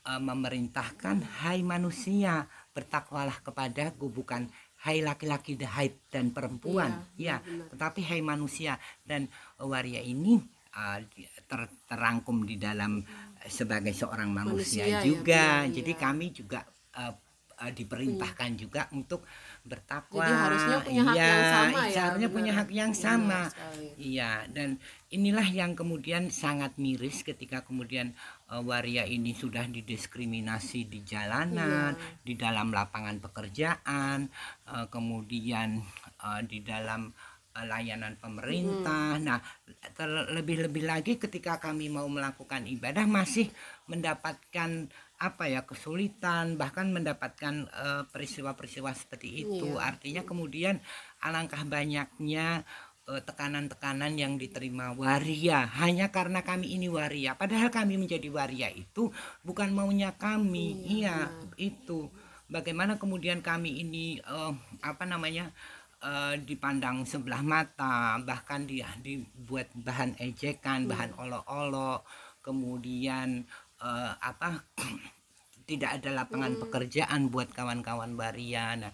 eh, 0.06 0.20
memerintahkan 0.20 1.44
hai 1.46 1.60
manusia 1.62 2.46
bertakwalah 2.72 3.42
kepadaku 3.42 4.08
bukan 4.08 4.48
hai 4.86 5.02
laki-laki 5.02 5.58
dan 6.10 6.30
perempuan. 6.30 7.02
Iya, 7.16 7.42
ya 7.42 7.64
tetapi 7.72 8.00
hai 8.06 8.20
manusia. 8.22 8.78
Dan 9.02 9.26
waria 9.58 9.98
ini 9.98 10.38
di- 11.10 11.24
ter- 11.48 11.72
terangkum 11.88 12.44
di 12.44 12.60
dalam 12.60 13.00
sebagai 13.48 13.96
seorang 13.96 14.28
manusia, 14.28 14.84
Manusia 14.84 15.00
ya, 15.00 15.00
juga. 15.00 15.44
benar, 15.64 15.72
jadi 15.72 15.92
iya. 15.96 16.02
kami 16.02 16.26
juga 16.36 16.60
eh, 16.92 17.14
diperintahkan 17.72 18.50
juga 18.60 18.84
untuk 18.92 19.24
bertakwa 19.66 20.22
Jadi 20.22 20.34
harusnya 20.38 20.78
punya 20.80 21.02
hak 21.02 21.14
Iya, 21.14 21.26
yang 21.26 21.44
sama 21.50 21.80
ya, 21.82 21.92
seharusnya 21.92 22.28
benar. 22.28 22.36
punya 22.38 22.52
hak 22.54 22.70
yang 22.70 22.92
Benar 22.94 23.02
sama. 23.02 23.40
Iya, 23.98 24.30
dan 24.54 24.68
inilah 25.10 25.48
yang 25.50 25.72
kemudian 25.74 26.22
sangat 26.30 26.78
miris 26.78 27.20
ketika 27.20 27.66
kemudian 27.66 28.14
eh, 28.46 28.62
waria 28.62 29.02
ini 29.02 29.34
sudah 29.34 29.66
didiskriminasi 29.66 30.86
di 30.86 31.02
jalanan, 31.02 31.98
Iya. 31.98 32.22
di 32.22 32.34
dalam 32.38 32.70
lapangan 32.70 33.18
pekerjaan, 33.18 34.30
eh, 34.70 34.86
kemudian 34.86 35.82
eh, 36.22 36.42
di 36.46 36.62
dalam 36.62 37.10
layanan 37.56 38.20
pemerintah. 38.20 39.16
Nah, 39.16 39.40
terlebih-lebih 39.96 40.84
lagi 40.84 41.16
ketika 41.16 41.56
kami 41.56 41.88
mau 41.88 42.04
melakukan 42.04 42.68
ibadah 42.68 43.08
masih 43.08 43.48
mendapatkan 43.88 44.92
apa 45.16 45.48
ya 45.48 45.64
kesulitan 45.64 46.60
bahkan 46.60 46.92
mendapatkan 46.92 47.68
eh, 47.72 48.02
peristiwa-peristiwa 48.12 48.92
seperti 48.92 49.48
itu. 49.48 49.76
Iya. 49.76 49.80
artinya 49.92 50.22
kemudian 50.28 50.76
alangkah 51.24 51.64
banyaknya 51.64 52.68
eh, 53.08 53.22
tekanan-tekanan 53.24 54.12
yang 54.20 54.36
diterima 54.36 54.92
waria. 54.92 55.64
Hanya 55.80 56.12
karena 56.12 56.44
kami 56.44 56.76
ini 56.76 56.92
waria. 56.92 57.32
Padahal 57.32 57.72
kami 57.72 57.96
menjadi 57.96 58.28
waria 58.28 58.68
itu 58.68 59.08
bukan 59.40 59.72
maunya 59.72 60.12
kami. 60.12 60.84
Iya 61.00 61.32
itu. 61.56 62.12
Bagaimana 62.46 63.00
kemudian 63.00 63.40
kami 63.40 63.80
ini 63.80 64.20
eh, 64.20 64.52
apa 64.84 65.04
namanya 65.08 65.48
eh, 66.04 66.36
dipandang 66.44 67.08
sebelah 67.08 67.40
mata 67.40 68.20
bahkan 68.20 68.68
dia 68.68 68.92
dibuat 69.00 69.72
bahan 69.72 70.20
ejekan 70.20 70.84
bahan 70.84 71.16
olok-olok 71.16 72.04
kemudian 72.46 73.42
eh, 73.86 74.12
apa 74.18 74.66
tidak 75.70 76.02
ada 76.02 76.10
lapangan 76.26 76.58
pekerjaan 76.58 77.30
buat 77.30 77.54
kawan-kawan 77.54 78.18
waria 78.18 78.74
nah 78.74 78.92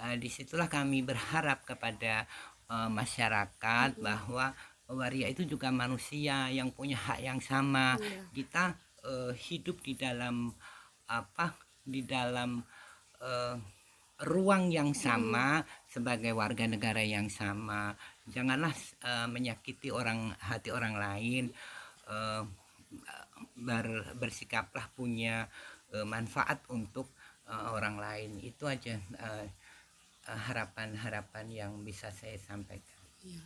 eh, 0.00 0.16
di 0.16 0.32
situlah 0.32 0.72
kami 0.72 1.04
berharap 1.04 1.68
kepada 1.68 2.24
eh, 2.72 2.88
masyarakat 2.88 4.00
bahwa 4.00 4.56
waria 4.90 5.30
itu 5.30 5.46
juga 5.46 5.70
manusia 5.70 6.50
yang 6.50 6.74
punya 6.74 6.98
hak 6.98 7.20
yang 7.22 7.40
sama. 7.42 7.94
Kita 8.34 8.74
eh, 9.06 9.32
hidup 9.34 9.82
di 9.82 9.94
dalam 9.94 10.50
apa 11.10 11.54
di 11.86 12.02
dalam 12.06 12.62
eh, 13.22 13.56
ruang 14.20 14.68
yang 14.68 14.92
sama 14.92 15.64
sebagai 15.88 16.34
warga 16.36 16.66
negara 16.66 17.00
yang 17.00 17.30
sama. 17.30 17.94
Janganlah 18.26 18.74
eh, 19.06 19.26
menyakiti 19.30 19.88
orang 19.94 20.34
hati 20.38 20.70
orang 20.74 20.94
lain. 20.98 21.44
Eh, 22.10 22.42
ber- 23.56 24.12
bersikaplah 24.16 24.86
punya 24.98 25.48
eh, 25.94 26.06
manfaat 26.06 26.58
untuk 26.70 27.06
eh, 27.48 27.68
orang 27.76 27.96
lain 28.00 28.32
itu 28.42 28.64
aja 28.68 28.94
eh, 28.98 29.46
harapan-harapan 30.26 31.46
yang 31.50 31.72
bisa 31.82 32.12
saya 32.12 32.36
sampaikan 32.38 32.98
Iya. 33.20 33.42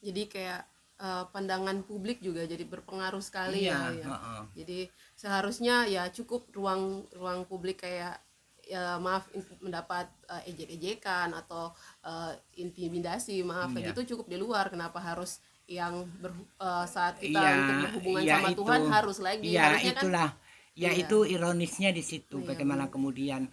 Jadi 0.00 0.22
kayak 0.32 0.62
eh, 1.00 1.24
pandangan 1.32 1.84
publik 1.84 2.24
juga 2.24 2.44
jadi 2.48 2.64
berpengaruh 2.64 3.20
sekali 3.20 3.68
Iya, 3.68 3.76
ya, 3.76 4.00
ya. 4.00 4.06
heeh. 4.16 4.42
Jadi 4.64 4.78
seharusnya 5.16 5.84
ya 5.88 6.08
cukup 6.08 6.48
ruang 6.56 7.04
ruang 7.12 7.44
publik 7.44 7.84
kayak 7.84 8.16
ya 8.64 8.96
maaf 9.02 9.28
mendapat 9.60 10.06
eh, 10.30 10.42
ejek-ejekan 10.54 11.36
atau 11.36 11.72
eh, 12.06 12.32
intimidasi 12.56 13.44
maaf 13.44 13.76
Iya. 13.76 13.92
gitu 13.92 14.16
cukup 14.16 14.26
di 14.32 14.36
luar 14.40 14.72
kenapa 14.72 14.96
harus 15.02 15.40
yang 15.70 15.94
ber, 16.18 16.34
eh, 16.58 16.86
saat 16.90 17.14
kita 17.22 17.38
untuk 17.38 17.76
berhubungan 17.86 18.22
iya 18.26 18.34
sama 18.36 18.48
itu. 18.50 18.58
Tuhan 18.58 18.82
harus 18.90 19.18
lagi 19.22 19.46
Iya, 19.54 19.62
harusnya 19.70 19.92
kan 19.94 20.02
itulah. 20.02 20.30
Ya 20.74 20.90
Iya. 20.90 21.02
itu 21.06 21.18
ironisnya 21.26 21.90
di 21.94 22.02
situ 22.02 22.36
Iya, 22.42 22.46
bagaimana 22.50 22.90
kemudian 22.90 23.46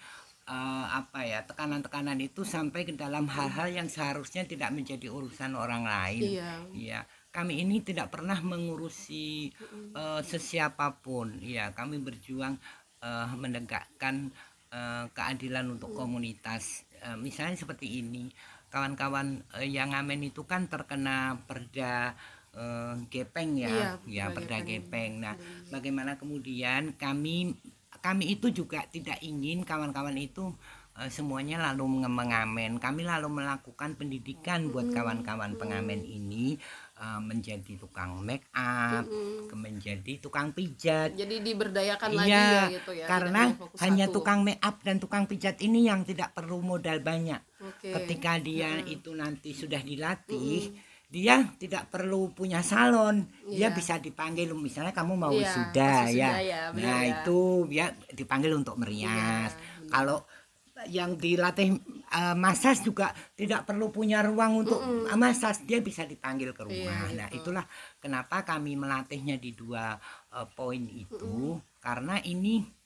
eh, 0.48 0.86
apa 0.90 1.20
ya 1.28 1.40
tekanan-tekanan 1.46 2.18
itu 2.24 2.42
sampai 2.42 2.88
ke 2.88 2.94
dalam 2.96 3.28
hal-hal 3.30 3.68
yang 3.70 3.86
seharusnya 3.92 4.48
tidak 4.48 4.74
menjadi 4.74 5.12
urusan 5.12 5.54
orang 5.54 5.84
lain. 5.86 6.22
iya 6.24 6.52
Iya, 6.74 7.00
kami 7.30 7.62
ini 7.62 7.84
tidak 7.86 8.10
pernah 8.10 8.40
mengurusi 8.42 9.54
eh, 9.94 10.22
sesiapapun. 10.26 11.38
Iya, 11.44 11.70
kami 11.78 12.02
berjuang 12.02 12.58
eh, 13.04 13.28
menegakkan 13.38 14.34
eh, 14.74 15.06
keadilan 15.14 15.66
untuk 15.78 15.94
komunitas. 15.94 16.88
Eh, 16.98 17.14
misalnya 17.20 17.54
seperti 17.60 18.02
ini, 18.02 18.26
kawan-kawan 18.68 19.28
eh, 19.58 19.68
yang 19.68 19.92
ngamen 19.92 20.22
itu 20.24 20.44
kan 20.44 20.68
terkena 20.68 21.40
perda 21.48 22.14
eh, 22.54 22.94
gepeng 23.08 23.56
ya, 23.56 24.00
Iya, 24.06 24.26
ya 24.28 24.36
perda 24.36 24.58
gepeng. 24.62 25.24
Nah, 25.24 25.36
bagaimana 25.70 26.16
kemudian 26.16 26.96
kami 26.96 27.56
kami 27.98 28.30
itu 28.30 28.54
juga 28.54 28.86
tidak 28.88 29.18
ingin 29.22 29.64
kawan-kawan 29.64 30.16
itu 30.18 30.52
eh, 30.98 31.10
semuanya 31.10 31.62
lalu 31.72 32.08
mengamen. 32.08 32.78
Kami 32.78 33.02
lalu 33.04 33.30
melakukan 33.32 33.96
pendidikan 33.96 34.68
buat 34.70 34.90
kawan-kawan 34.90 35.56
pengamen 35.56 36.04
ini 36.04 36.58
menjadi 36.98 37.78
tukang 37.78 38.26
make 38.26 38.50
up, 38.58 39.06
ke- 39.46 39.54
menjadi 39.54 40.18
tukang 40.18 40.50
pijat. 40.50 41.14
jadi 41.14 41.46
diberdayakan 41.46 42.10
lagi 42.10 42.26
Iya, 42.26 42.42
ya 42.42 42.64
gitu 42.74 42.92
ya 42.98 43.06
karena 43.06 43.54
hanya 43.78 44.10
satu. 44.10 44.16
tukang 44.18 44.42
make 44.42 44.58
up 44.66 44.82
dan 44.82 44.98
tukang 44.98 45.30
pijat 45.30 45.62
ini 45.62 45.86
yang 45.86 46.02
tidak 46.02 46.34
perlu 46.34 46.58
modal 46.58 46.98
banyak. 46.98 47.38
Oke. 47.68 47.90
Ketika 47.92 48.40
dia 48.40 48.80
itu 48.88 49.12
nanti 49.14 49.52
sudah 49.52 49.82
dilatih, 49.84 50.72
dia 51.08 51.40
tidak 51.56 51.88
perlu 51.88 52.36
punya 52.36 52.60
salon. 52.60 53.24
Dia 53.48 53.72
Iya. 53.72 53.76
bisa 53.76 53.96
dipanggil 54.00 54.52
misalnya 54.52 54.92
kamu 54.92 55.14
mau 55.16 55.32
Iya, 55.32 55.40
wisuda 55.48 55.92
wisuda 56.04 56.20
ya. 56.20 56.32
ya, 56.44 56.62
nah, 56.76 57.00
ya. 57.04 57.24
itu 57.24 57.40
dia 57.72 57.88
dipanggil 58.12 58.52
untuk 58.52 58.76
merias. 58.76 59.56
Iya, 59.56 59.88
Kalau 59.88 60.28
yang 60.92 61.18
dilatih 61.18 61.74
eh, 62.08 62.36
masas 62.38 62.86
juga 62.86 63.12
tidak 63.36 63.66
perlu 63.66 63.90
punya 63.90 64.22
ruang 64.22 64.62
untuk 64.68 64.80
eh, 64.84 65.18
masas, 65.18 65.64
dia 65.64 65.80
bisa 65.82 66.04
dipanggil 66.04 66.52
ke 66.54 66.64
rumah. 66.68 67.08
Iya, 67.10 67.18
nah, 67.18 67.28
gitu. 67.32 67.50
itulah 67.50 67.66
kenapa 68.04 68.44
kami 68.44 68.76
melatihnya 68.78 69.40
di 69.40 69.56
dua 69.56 69.96
eh, 70.36 70.48
poin 70.54 70.84
itu 70.92 71.56
karena 71.80 72.20
ini 72.20 72.77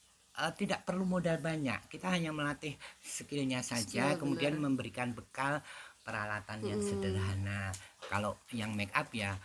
eh, 0.41 0.53
tidak 0.57 0.83
perlu 0.83 1.05
modal 1.05 1.37
banyak. 1.37 1.85
Kita 1.85 2.09
hanya 2.09 2.33
melatih 2.33 2.73
skillnya 2.99 3.61
saja, 3.61 4.11
Skill, 4.11 4.19
kemudian 4.19 4.57
memberikan 4.57 5.13
bekal 5.13 5.61
peralatan 6.01 6.65
yang 6.65 6.81
sederhana. 6.81 7.69
Kalau 8.09 8.41
yang 8.51 8.73
make 8.73 8.91
up 8.91 9.07
ya 9.13 9.37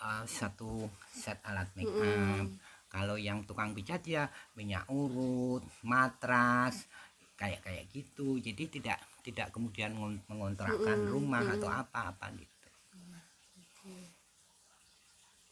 eh, 0.00 0.24
satu 0.26 0.90
set 1.08 1.38
alat 1.46 1.70
make 1.78 1.88
up. 1.88 2.46
Kalau 2.90 3.14
yang 3.14 3.46
tukang 3.46 3.70
pijat 3.70 4.02
ya 4.02 4.26
minyak 4.58 4.82
urut, 4.90 5.62
matras, 5.86 6.90
kayak 7.38 7.62
kayak 7.62 7.84
gitu. 7.88 8.42
Jadi 8.42 8.66
tidak 8.66 8.98
tidak 9.22 9.54
kemudian 9.54 9.94
ngon- 9.94 10.24
mengontrakkan 10.26 10.98
rumah 11.06 11.44
atau 11.46 11.70
apa-apa 11.70 12.34
gitu. 12.34 12.68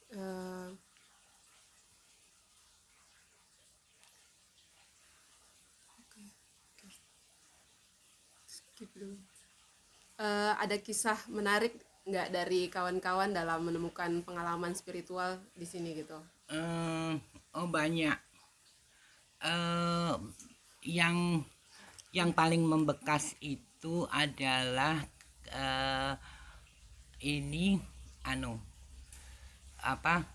Eh, 0.09 0.69
oke, 0.73 0.88
Dulu. 8.87 9.17
Eh, 10.19 10.53
ada 10.59 10.77
kisah 10.79 11.19
menarik 11.31 11.79
nggak 12.09 12.29
dari 12.33 12.71
kawan-kawan 12.73 13.35
dalam 13.35 13.67
menemukan 13.67 14.23
pengalaman 14.23 14.73
spiritual 14.75 15.39
di 15.55 15.67
sini 15.67 15.99
gitu? 15.99 16.19
Eh, 16.51 17.13
oh 17.55 17.69
banyak. 17.69 18.17
eh 19.39 20.15
yang 20.83 21.47
yang 22.11 22.35
paling 22.35 22.59
membekas 22.67 23.39
itu 23.39 24.03
adalah 24.11 24.99
eh 25.47 26.15
ini 27.23 27.79
anu 28.27 28.59
apa 29.79 30.27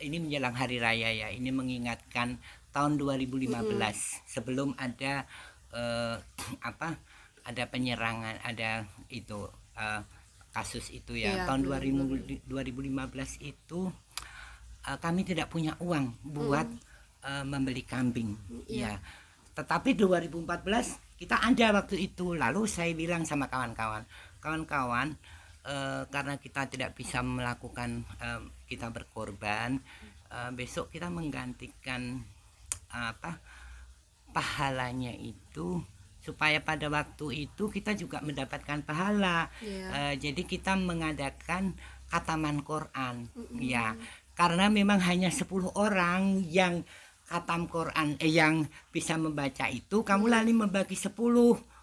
ini 0.00 0.16
menjelang 0.18 0.56
hari 0.56 0.82
raya 0.82 1.10
ya. 1.12 1.28
Ini 1.30 1.50
mengingatkan 1.54 2.40
tahun 2.70 2.98
2015 2.98 3.50
sebelum 4.26 4.74
ada 4.78 5.26
eh, 5.74 6.16
apa 6.60 6.88
ada 7.46 7.64
penyerangan 7.66 8.42
ada 8.44 8.84
itu 9.08 9.48
eh, 9.78 10.02
kasus 10.50 10.90
itu 10.90 11.14
ya. 11.14 11.42
Iya, 11.42 11.46
tahun 11.46 11.66
2000 11.66 12.46
2015 12.46 13.42
itu 13.46 13.80
eh, 14.86 14.98
kami 14.98 15.20
tidak 15.22 15.50
punya 15.50 15.74
uang 15.78 16.20
buat 16.26 16.68
eh, 17.24 17.44
membeli 17.46 17.82
kambing 17.86 18.34
ya. 18.66 18.98
Tetapi 19.54 19.98
2014 19.98 21.20
kita 21.20 21.36
ada 21.42 21.66
waktu 21.76 21.96
itu. 22.00 22.32
Lalu 22.32 22.64
saya 22.64 22.94
bilang 22.96 23.26
sama 23.26 23.46
kawan-kawan 23.46 24.04
kawan-kawan 24.40 25.14
eh, 25.68 26.02
karena 26.08 26.34
kita 26.40 26.66
tidak 26.66 26.96
bisa 26.96 27.20
melakukan 27.20 28.02
eh, 28.18 28.42
kita 28.66 28.88
berkorban 28.90 29.78
eh, 30.32 30.50
besok 30.56 30.90
kita 30.90 31.12
menggantikan 31.12 32.24
apa 32.90 33.38
pahalanya 34.30 35.12
itu 35.12 35.82
supaya 36.20 36.60
pada 36.60 36.86
waktu 36.86 37.48
itu 37.48 37.66
kita 37.66 37.92
juga 37.92 38.20
mendapatkan 38.20 38.82
pahala. 38.82 39.48
Iya. 39.60 39.88
Eh, 39.90 40.14
jadi 40.20 40.42
kita 40.42 40.76
mengadakan 40.76 41.74
kataman 42.06 42.60
Quran 42.60 43.30
ya. 43.56 43.96
Karena 44.32 44.68
memang 44.68 45.00
hanya 45.00 45.28
10 45.28 45.46
orang 45.70 46.42
yang 46.42 46.84
khatam 47.24 47.64
Quran 47.66 48.18
eh, 48.18 48.28
yang 48.28 48.64
bisa 48.90 49.14
membaca 49.14 49.70
itu 49.70 50.02
kamu 50.02 50.26
lali 50.26 50.52
membagi 50.52 50.92
10 50.92 51.14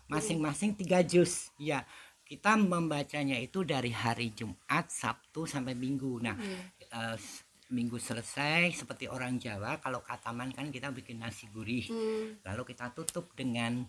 masing-masing 0.05 0.75
tiga 0.75 1.01
juz 1.01 1.49
ya. 1.57 1.81
Kita 2.21 2.60
membacanya 2.60 3.39
itu 3.39 3.63
dari 3.63 3.89
hari 3.89 4.36
Jumat 4.36 4.91
Sabtu 4.91 5.47
sampai 5.47 5.73
Minggu. 5.73 6.19
Nah 6.19 6.36
eh, 6.83 7.15
s- 7.15 7.46
Minggu 7.67 7.99
selesai 7.99 8.71
seperti 8.71 9.12
orang 9.12 9.36
Jawa 9.38 9.80
kalau 9.84 9.99
kataman 9.99 10.56
kan 10.56 10.71
kita 10.71 10.91
bikin 10.95 11.19
nasi 11.19 11.51
gurih. 11.51 11.84
Hmm, 11.91 12.39
lalu 12.47 12.71
kita 12.71 12.95
tutup 12.95 13.36
dengan 13.36 13.84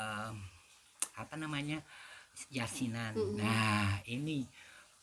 eh, 0.00 0.32
apa 1.20 1.34
namanya 1.36 1.84
yasinan 2.48 3.12
nah 3.36 4.00
ini 4.08 4.48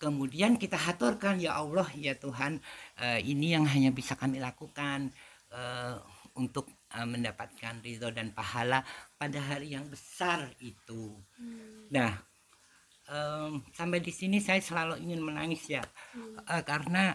kemudian 0.01 0.57
kita 0.57 0.73
haturkan 0.79 1.37
ya 1.37 1.59
Allah 1.61 1.85
ya 1.93 2.17
Tuhan 2.17 2.57
eh, 2.97 3.21
ini 3.21 3.53
yang 3.53 3.69
hanya 3.69 3.93
bisa 3.93 4.17
kami 4.17 4.41
lakukan 4.41 5.13
eh, 5.53 5.95
untuk 6.37 6.69
mendapatkan 6.87 7.83
ridho 7.83 8.07
dan 8.15 8.31
pahala 8.31 8.79
pada 9.19 9.43
hari 9.43 9.75
yang 9.75 9.89
besar 9.91 10.47
itu. 10.63 11.19
Nah 11.91 12.15
em, 13.11 13.59
sampai 13.75 13.99
di 13.99 14.13
sini 14.13 14.39
saya 14.39 14.63
selalu 14.63 15.03
ingin 15.03 15.19
menangis 15.19 15.67
ya 15.67 15.83
Eh, 16.47 16.63
karena 16.63 17.11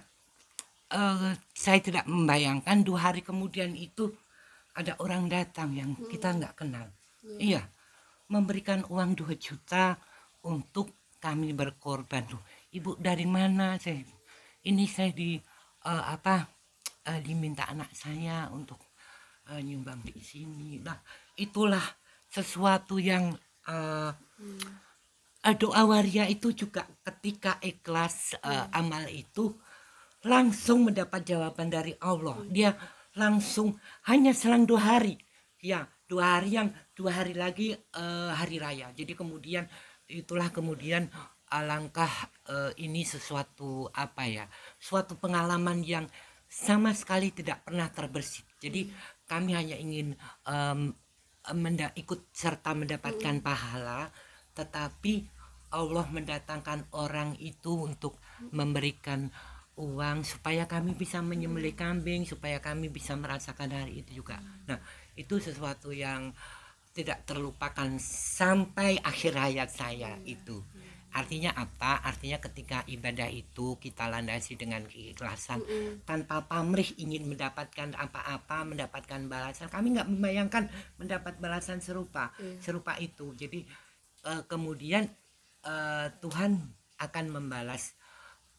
eh, 0.93 1.33
saya 1.57 1.81
tidak 1.81 2.05
membayangkan 2.07 2.85
dua 2.85 3.11
hari 3.11 3.25
kemudian 3.25 3.73
itu 3.75 4.13
ada 4.73 4.97
orang 5.01 5.29
datang 5.29 5.77
yang 5.77 5.93
kita 6.09 6.33
nggak 6.33 6.57
kenal. 6.57 6.89
Iya. 7.37 7.65
Memberikan 8.33 8.81
uang 8.89 9.13
2 9.13 9.37
juta 9.37 9.93
untuk 10.49 11.13
kami 11.21 11.53
berkorban. 11.53 12.25
Tuh 12.25 12.41
ibu 12.73 12.97
dari 12.97 13.29
mana 13.29 13.77
saya? 13.77 14.01
Ini 14.65 14.85
saya 14.89 15.13
di 15.13 15.37
eh, 15.85 16.05
apa 16.09 16.41
eh, 17.13 17.21
diminta 17.21 17.69
anak 17.69 17.93
saya 17.93 18.49
untuk 18.49 18.81
eh, 19.53 19.61
nyumbang 19.61 20.01
di 20.03 20.17
sini. 20.25 20.81
Nah 20.81 20.97
itulah 21.37 21.85
sesuatu 22.33 22.97
yang 22.97 23.37
eh, 23.69 24.11
eh, 25.45 25.57
doa 25.61 25.83
waria 25.85 26.25
itu 26.25 26.57
juga 26.57 26.89
ketika 27.05 27.61
ikhlas 27.61 28.41
eh, 28.41 28.67
amal 28.73 29.05
itu 29.13 29.53
langsung 30.27 30.89
mendapat 30.91 31.23
jawaban 31.27 31.69
dari 31.71 31.95
Allah. 32.03 32.39
Dia 32.49 32.75
langsung 33.19 33.77
hanya 34.09 34.33
selang 34.33 34.67
dua 34.67 34.99
hari. 34.99 35.19
Ya 35.63 35.87
dua 36.07 36.39
hari 36.39 36.59
yang 36.59 36.69
dua 36.97 37.23
hari 37.23 37.35
lagi 37.35 37.75
eh, 37.75 38.31
hari 38.33 38.59
raya. 38.59 38.91
Jadi 38.95 39.13
kemudian 39.15 39.67
itulah 40.11 40.51
kemudian 40.51 41.09
alangkah 41.53 42.11
eh, 42.49 42.73
ini 42.83 43.05
sesuatu 43.05 43.89
apa 43.93 44.25
ya 44.25 44.45
suatu 44.81 45.21
pengalaman 45.21 45.85
yang 45.85 46.09
sama 46.49 46.93
sekali 46.93 47.33
tidak 47.33 47.65
pernah 47.65 47.89
terbersit 47.89 48.45
jadi 48.61 48.85
kami 49.25 49.57
hanya 49.57 49.77
ingin 49.81 50.13
menda- 51.51 51.95
ikut 51.99 52.31
serta 52.31 52.79
mendapatkan 52.79 53.43
pahala. 53.43 54.07
Tetapi 54.55 55.27
Allah 55.75 56.07
mendatangkan 56.07 56.95
orang 56.95 57.35
itu 57.43 57.89
untuk 57.89 58.23
memberikan 58.55 59.33
uang 59.77 60.21
supaya 60.29 60.69
kami 60.69 60.93
bisa 60.93 61.25
menyembelih 61.25 61.73
kambing 61.73 62.29
supaya 62.29 62.61
kami 62.61 62.93
bisa 62.93 63.17
merasakan 63.17 63.73
hari 63.73 64.05
itu 64.05 64.21
juga. 64.21 64.37
Nah 64.69 64.77
itu 65.17 65.41
sesuatu 65.41 65.93
yang 65.93 66.33
tidak 66.93 67.25
terlupakan 67.25 67.89
sampai 68.03 69.01
akhir 69.01 69.33
hayat 69.33 69.71
saya 69.73 70.21
itu. 70.29 70.61
Artinya 71.13 71.53
apa? 71.53 72.01
Artinya 72.05 72.41
ketika 72.41 72.85
ibadah 72.89 73.29
itu 73.29 73.77
kita 73.77 74.09
landasi 74.09 74.57
dengan 74.57 74.85
keikhlasan 74.89 75.61
tanpa 76.09 76.45
pamrih 76.49 76.89
ingin 76.97 77.29
mendapatkan 77.29 77.93
apa-apa 77.97 78.65
mendapatkan 78.65 79.21
balasan. 79.29 79.69
Kami 79.69 79.93
nggak 79.97 80.09
membayangkan 80.09 80.65
mendapat 80.97 81.37
balasan 81.37 81.81
serupa 81.85 82.33
Iya. 82.41 82.61
serupa 82.61 82.97
itu. 82.97 83.33
Jadi 83.37 83.61
eh, 84.25 84.43
kemudian 84.49 85.05
eh, 85.65 86.07
Tuhan 86.21 86.61
akan 86.97 87.25
membalas 87.29 87.93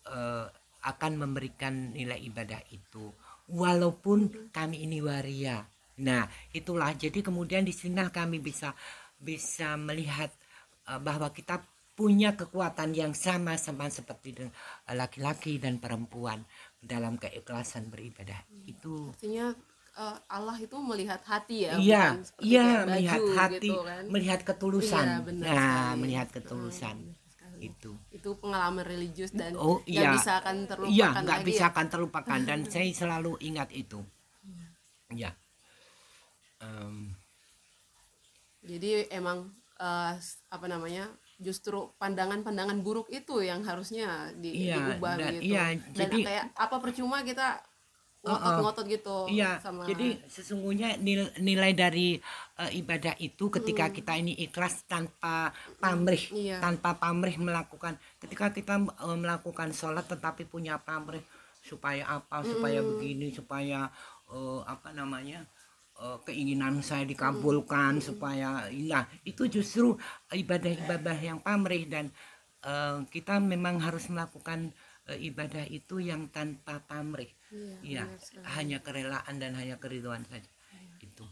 eh, 0.10 0.46
akan 0.84 1.12
memberikan 1.16 1.96
nilai 1.96 2.20
ibadah 2.20 2.60
itu. 2.72 3.12
Walaupun 3.48 4.52
kami 4.52 4.84
ini 4.84 5.00
waria. 5.00 5.64
Nah 6.04 6.28
itulah. 6.52 6.92
Jadi 6.96 7.24
kemudian 7.24 7.64
di 7.64 7.76
sini 7.76 8.00
kami 8.12 8.40
bisa 8.44 8.76
bisa 9.20 9.80
melihat 9.80 10.32
eh, 10.90 11.00
bahwa 11.00 11.32
kita 11.32 11.64
punya 11.94 12.34
kekuatan 12.34 12.98
yang 12.98 13.14
sama 13.14 13.54
sama 13.54 13.86
seperti 13.86 14.50
laki-laki 14.90 15.62
dan 15.62 15.78
perempuan 15.78 16.42
dalam 16.82 17.22
keikhlasan 17.22 17.88
beribadah. 17.94 18.44
Itu. 18.66 19.14
Artinya 19.14 19.54
eh, 19.96 20.18
Allah 20.28 20.58
itu 20.58 20.76
melihat 20.82 21.22
hati 21.24 21.70
ya 21.70 21.74
iya 21.78 22.06
iya 22.42 22.68
baju 22.84 22.92
melihat 22.92 23.22
hati 23.38 23.70
gitu 23.70 23.76
kan. 23.86 24.04
melihat 24.10 24.40
ketulusan. 24.42 25.06
Iya, 25.06 25.20
benar 25.22 25.46
nah 25.46 25.62
sekali. 25.62 26.00
melihat 26.02 26.28
ketulusan. 26.34 26.98
Hmm. 27.00 27.23
Itu 27.64 27.92
itu 28.10 28.30
pengalaman 28.36 28.84
religius 28.84 29.32
dan 29.32 29.56
Oh, 29.56 29.80
iya. 29.86 30.12
bisa 30.12 30.38
akan 30.38 30.66
terlupakan 30.66 30.92
iya 30.92 31.08
nggak 31.14 31.40
lagi 31.40 31.48
bisa 31.48 31.64
ya. 31.64 31.70
akan 31.70 31.86
terlupakan. 31.88 32.40
Dan 32.40 32.60
saya 32.66 32.86
selalu 32.90 33.32
ingat 33.42 33.70
itu. 33.72 34.00
Ya 35.10 35.32
Em, 36.60 37.12
jadi 38.62 39.12
emang 39.12 39.52
s- 40.16 40.40
apa 40.48 40.64
namanya 40.66 41.12
justru 41.36 41.92
pandangan-pandangan 41.94 42.80
buruk 42.80 43.10
itu 43.10 43.44
yang 43.44 43.60
harusnya 43.62 44.32
di, 44.34 44.64
Iya, 44.64 44.96
diubah 44.96 45.14
dan- 45.18 45.34
gitu. 45.34 45.44
iya, 45.46 45.64
dan 45.92 46.08
jadi- 46.08 46.24
kayak 46.24 46.46
apa 46.56 46.76
percuma 46.80 47.20
kita 47.22 47.60
ngotot-ngotot 48.24 48.86
gitu 48.88 49.16
Iya, 49.28 49.60
sama 49.60 49.84
jadi 49.84 50.16
sesungguhnya 50.32 50.96
nil- 50.96 51.36
nilai 51.44 51.76
dari 51.76 52.16
eh, 52.56 52.72
ibadah 52.80 53.20
itu 53.20 53.52
ketika 53.52 53.92
kita 53.92 54.16
ini 54.16 54.32
ikhlas 54.40 54.88
tanpa 54.88 55.52
pamrih, 55.84 56.32
Hmm. 56.32 56.40
Iya. 56.40 56.58
tanpa 56.64 56.96
pamrih 56.96 57.36
melakukan. 57.36 58.00
Ketika 58.24 58.56
kita 58.56 58.80
eh, 58.80 59.18
melakukan 59.20 59.76
sholat 59.76 60.08
tetapi 60.08 60.48
punya 60.48 60.80
pamrih 60.80 61.24
supaya 61.60 62.08
apa, 62.08 62.48
supaya 62.48 62.80
Hmm. 62.80 62.96
begini, 62.96 63.28
supaya 63.36 63.92
eh, 64.32 64.62
apa 64.66 64.96
namanya 64.96 65.44
keinginan 66.26 66.82
saya 66.84 67.06
dikabulkan, 67.06 68.02
Hmm. 68.02 68.04
supaya, 68.04 68.50
nah 68.90 69.06
itu 69.24 69.48
justru 69.48 69.96
ibadah-ibadah 70.28 71.16
yang 71.16 71.40
pamrih 71.40 71.86
dan 71.88 72.08
eh, 72.64 72.98
kita 73.12 73.38
memang 73.38 73.80
harus 73.80 74.08
melakukan 74.08 74.72
eh, 75.12 75.20
ibadah 75.30 75.66
itu 75.68 76.00
yang 76.00 76.30
tanpa 76.32 76.80
pamrih. 76.88 77.30
Iya, 77.52 77.76
Iya, 77.84 78.04
sekali. 78.18 78.46
hanya 78.58 78.78
kerelaan 78.82 79.36
dan 79.38 79.54
hanya 79.60 79.76
keriduan 79.78 80.24
saja. 80.26 80.48
Itu. 81.04 81.28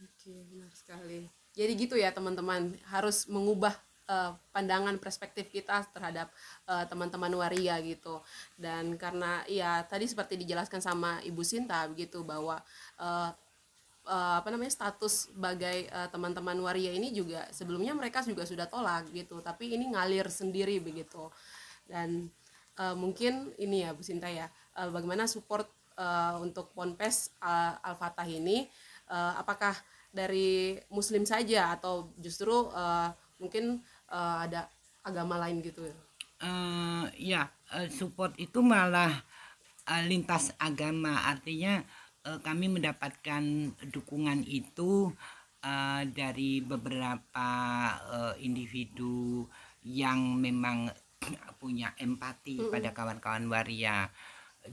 Oke, 0.00 0.32
benar 0.48 0.70
sekali. 0.72 1.28
Jadi 1.52 1.72
gitu 1.76 1.98
ya 1.98 2.14
teman-teman, 2.14 2.78
harus 2.88 3.26
mengubah 3.26 3.74
eh, 4.08 4.32
pandangan 4.54 4.96
perspektif 5.02 5.50
kita 5.50 5.82
terhadap 5.92 6.30
eh, 6.70 6.84
teman-teman 6.88 7.30
waria 7.36 7.76
gitu. 7.82 8.22
Dan 8.56 8.94
karena 8.96 9.42
ya 9.50 9.82
tadi 9.84 10.06
seperti 10.08 10.38
dijelaskan 10.40 10.80
sama 10.80 11.18
Ibu 11.26 11.42
Sinta 11.42 11.84
begitu 11.90 12.22
bahwa 12.22 12.62
eh, 13.02 13.30
eh, 14.08 14.34
apa 14.40 14.48
namanya 14.48 14.72
status 14.72 15.28
sebagai 15.34 15.90
teman-teman 16.14 16.56
waria 16.64 16.94
ini 16.94 17.10
juga 17.12 17.44
sebelumnya 17.52 17.92
mereka 17.92 18.22
juga 18.24 18.46
sudah 18.48 18.64
tolak 18.70 19.10
gitu, 19.12 19.42
tapi 19.44 19.74
ini 19.74 19.92
ngalir 19.92 20.30
sendiri 20.30 20.78
begitu. 20.80 21.28
Dan 21.90 22.30
eh, 22.80 22.96
mungkin 22.96 23.52
ini 23.60 23.84
ya 23.84 23.92
Bu 23.92 24.00
Sinta 24.00 24.32
ya, 24.32 24.48
eh, 24.80 24.88
bagaimana 24.88 25.28
support 25.28 25.68
eh, 26.00 26.34
untuk 26.40 26.72
Ponpes 26.72 27.36
eh, 27.44 27.72
Al-Fatah 27.84 28.24
ini? 28.24 28.64
Eh, 29.10 29.32
apakah 29.36 29.76
dari 30.10 30.74
muslim 30.90 31.22
saja 31.28 31.76
atau 31.76 32.10
justru 32.16 32.72
eh, 32.72 33.08
mungkin 33.36 33.84
eh, 34.08 34.36
ada 34.48 34.72
agama 35.04 35.36
lain 35.36 35.60
gitu? 35.60 35.84
Eh, 36.40 37.04
ya, 37.20 37.52
eh, 37.76 37.88
support 37.92 38.32
itu 38.40 38.64
malah 38.64 39.12
eh, 39.86 40.02
lintas 40.08 40.56
agama. 40.56 41.28
Artinya 41.28 41.84
eh, 42.24 42.38
kami 42.40 42.72
mendapatkan 42.72 43.76
dukungan 43.92 44.46
itu 44.48 45.12
eh, 45.60 46.02
dari 46.08 46.64
beberapa 46.64 47.50
eh, 48.08 48.34
individu 48.46 49.44
yang 49.84 50.36
memang 50.36 50.92
punya 51.60 51.92
empati 52.00 52.56
pada 52.72 52.90
kawan-kawan 52.96 53.44
waria 53.52 54.08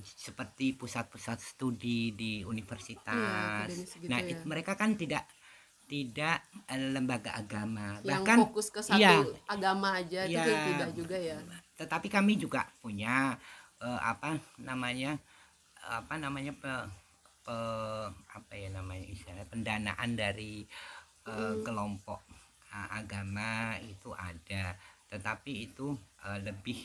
seperti 0.04 0.76
pusat-pusat 0.76 1.40
studi 1.40 2.12
di 2.12 2.44
universitas. 2.44 3.68
akademis 3.68 3.92
gitu 3.96 4.10
nah, 4.12 4.20
ya. 4.20 4.32
it- 4.36 4.46
mereka 4.48 4.76
kan 4.76 4.96
tidak 4.96 5.24
tidak 5.88 6.44
eh, 6.68 6.92
lembaga 6.92 7.32
agama. 7.36 8.00
yang 8.04 8.24
Bahkan 8.24 8.38
fokus 8.44 8.68
ke 8.72 8.84
satu 8.84 9.00
iya. 9.00 9.24
agama 9.48 9.96
aja 9.96 10.28
itu 10.28 10.36
Iya. 10.36 10.64
tidak 10.76 10.90
juga 10.96 11.18
ya 11.20 11.38
tetapi 11.80 12.08
kami 12.12 12.36
juga 12.36 12.68
punya 12.84 13.36
eh, 13.80 14.00
apa 14.04 14.36
namanya 14.60 15.16
apa 15.88 16.20
namanya 16.20 16.52
pe, 16.52 16.72
pe- 17.48 18.10
apa 18.36 18.54
ya 18.60 18.68
namanya 18.76 19.08
istilahnya 19.08 19.48
pendanaan 19.48 20.12
dari 20.20 20.68
eh, 21.28 21.56
kelompok 21.64 22.20
eh, 22.76 22.88
agama 22.92 23.80
itu 23.80 24.12
ada 24.12 24.76
tetapi 25.08 25.72
itu 25.72 25.96
eh, 26.26 26.40
lebih 26.42 26.80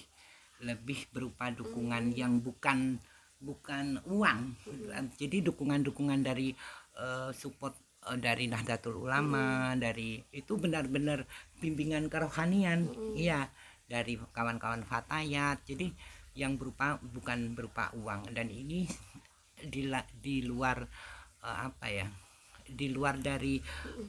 lebih 0.62 1.10
berupa 1.10 1.50
dukungan 1.50 2.14
yang 2.14 2.38
bukan 2.38 2.98
bukan 3.42 3.98
uang. 4.06 4.54
Jadi 5.18 5.42
dukungan-dukungan 5.42 6.22
dari 6.22 6.54
eh, 6.98 7.30
support 7.34 7.74
eh, 8.06 8.18
dari 8.18 8.46
Nahdlatul 8.46 9.02
Ulama 9.02 9.74
dari 9.74 10.22
itu 10.30 10.54
benar-benar 10.58 11.26
bimbingan 11.58 12.06
kerohanian. 12.06 12.88
Iya 13.18 13.50
dari 13.90 14.16
kawan-kawan 14.16 14.86
fatayat. 14.86 15.66
Jadi 15.66 15.90
yang 16.38 16.56
berupa 16.56 16.96
bukan 17.02 17.52
berupa 17.52 17.90
uang. 17.98 18.30
Dan 18.32 18.48
ini 18.48 18.86
di 19.58 19.90
di 20.22 20.46
luar 20.46 20.82
eh, 21.42 21.58
apa 21.68 21.86
ya 21.90 22.06
di 22.62 22.88
luar 22.88 23.18
dari 23.18 23.58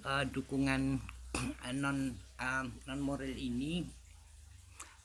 eh, 0.06 0.26
dukungan 0.30 0.82
non 1.82 1.98
eh, 2.40 2.64
non 2.88 3.00
moral 3.02 3.34
ini 3.34 4.03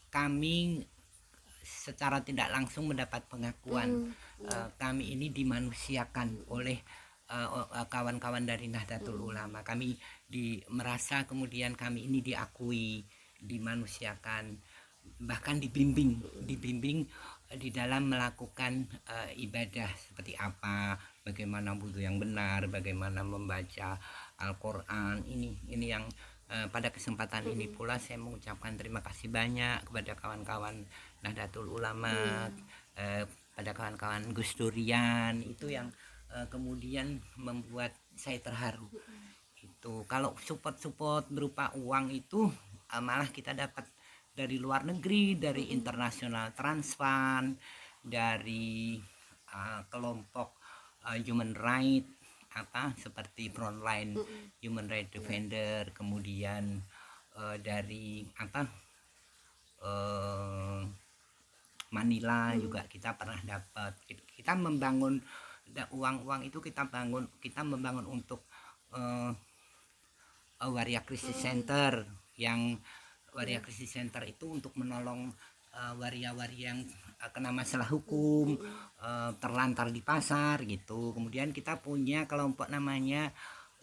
kami 0.08 0.84
secara 1.64 2.24
tidak 2.24 2.48
langsung 2.52 2.88
mendapat 2.88 3.24
pengakuan. 3.28 4.12
Eh, 4.44 4.68
kami 4.80 5.16
ini 5.16 5.32
dimanusiakan 5.32 6.48
oleh 6.52 6.78
eh, 7.28 7.48
eh, 7.48 7.86
kawan-kawan 7.88 8.44
dari 8.44 8.68
Nahdlatul 8.68 9.20
Ulama. 9.20 9.60
Kami 9.64 9.96
di 10.28 10.60
merasa 10.72 11.24
kemudian 11.28 11.76
kami 11.76 12.08
ini 12.08 12.20
diakui 12.20 13.04
dimanusiakan 13.38 14.58
bahkan 15.18 15.58
dibimbing 15.58 16.20
dibimbing 16.44 17.08
eh, 17.50 17.58
di 17.58 17.72
dalam 17.72 18.12
melakukan 18.12 18.86
eh, 19.08 19.30
ibadah 19.42 19.88
seperti 19.96 20.36
apa 20.38 21.00
bagaimana 21.24 21.74
wudhu 21.74 21.98
yang 21.98 22.20
benar 22.20 22.68
bagaimana 22.68 23.24
membaca 23.24 23.98
Al-Quran. 24.38 25.26
Ini 25.26 25.48
ini 25.74 25.86
yang 25.88 26.04
eh, 26.06 26.37
pada 26.48 26.88
kesempatan 26.88 27.44
ini 27.44 27.68
pula 27.68 28.00
saya 28.00 28.16
mengucapkan 28.16 28.72
terima 28.72 29.04
kasih 29.04 29.28
banyak 29.28 29.84
kepada 29.84 30.16
kawan-kawan 30.16 30.88
Nahdlatul 31.20 31.68
Ulama 31.68 32.48
eh, 32.96 33.28
pada 33.54 33.70
kawan-kawan 33.74 34.30
Gus 34.32 34.54
Durian. 34.56 35.44
Itu 35.44 35.68
yang 35.68 35.90
eh, 36.32 36.46
kemudian 36.48 37.20
membuat 37.36 37.94
saya 38.14 38.38
terharu. 38.42 38.88
Itu 39.58 40.06
kalau 40.10 40.34
support-support 40.38 41.30
berupa 41.30 41.74
uang 41.74 42.14
itu 42.14 42.50
eh, 42.90 43.02
malah 43.02 43.30
kita 43.30 43.54
dapat 43.54 43.86
dari 44.32 44.54
luar 44.56 44.86
negeri 44.86 45.34
dari 45.34 45.74
internasional 45.74 46.54
transfund 46.54 47.58
dari 47.98 48.98
eh, 49.50 49.82
kelompok 49.90 50.58
eh, 51.10 51.18
human 51.26 51.54
right 51.58 52.17
apa 52.58 52.92
seperti 52.98 53.48
frontline 53.54 54.18
human 54.58 54.90
right 54.90 55.08
defender 55.08 55.94
kemudian 55.94 56.82
eh, 57.38 57.56
dari 57.62 58.26
apa 58.42 58.62
eh, 59.86 60.82
Manila 61.88 62.52
juga 62.52 62.84
kita 62.84 63.16
pernah 63.16 63.40
dapat. 63.40 63.96
Kita 64.08 64.52
membangun 64.52 65.16
uang-uang 65.92 66.48
itu 66.48 66.60
kita 66.60 66.88
bangun 66.88 67.28
kita 67.40 67.64
membangun 67.64 68.04
untuk 68.08 68.44
eh, 68.92 69.32
Waria 70.58 71.06
Crisis 71.06 71.38
Center 71.38 72.02
yang 72.36 72.76
Waria 73.32 73.62
Crisis 73.62 73.94
Center 73.94 74.24
itu 74.26 74.50
untuk 74.50 74.74
menolong 74.74 75.30
eh, 75.74 75.94
waria-waria 75.98 76.72
yang 76.74 76.80
eh, 77.18 77.30
kena 77.34 77.50
masalah 77.52 77.88
hukum 77.90 78.56
eh, 79.02 79.30
terlantar 79.42 79.90
di 79.92 80.00
pasar 80.00 80.62
gitu. 80.64 81.12
Kemudian 81.12 81.52
kita 81.52 81.78
punya 81.82 82.24
kelompok 82.30 82.68
namanya 82.70 83.32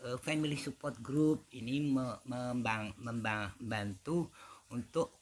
eh, 0.01 0.17
Family 0.21 0.57
Support 0.57 1.01
Group. 1.03 1.45
Ini 1.53 1.75
me- 1.85 2.19
membang- 2.25 2.95
membantu 3.01 4.31
untuk 4.71 5.19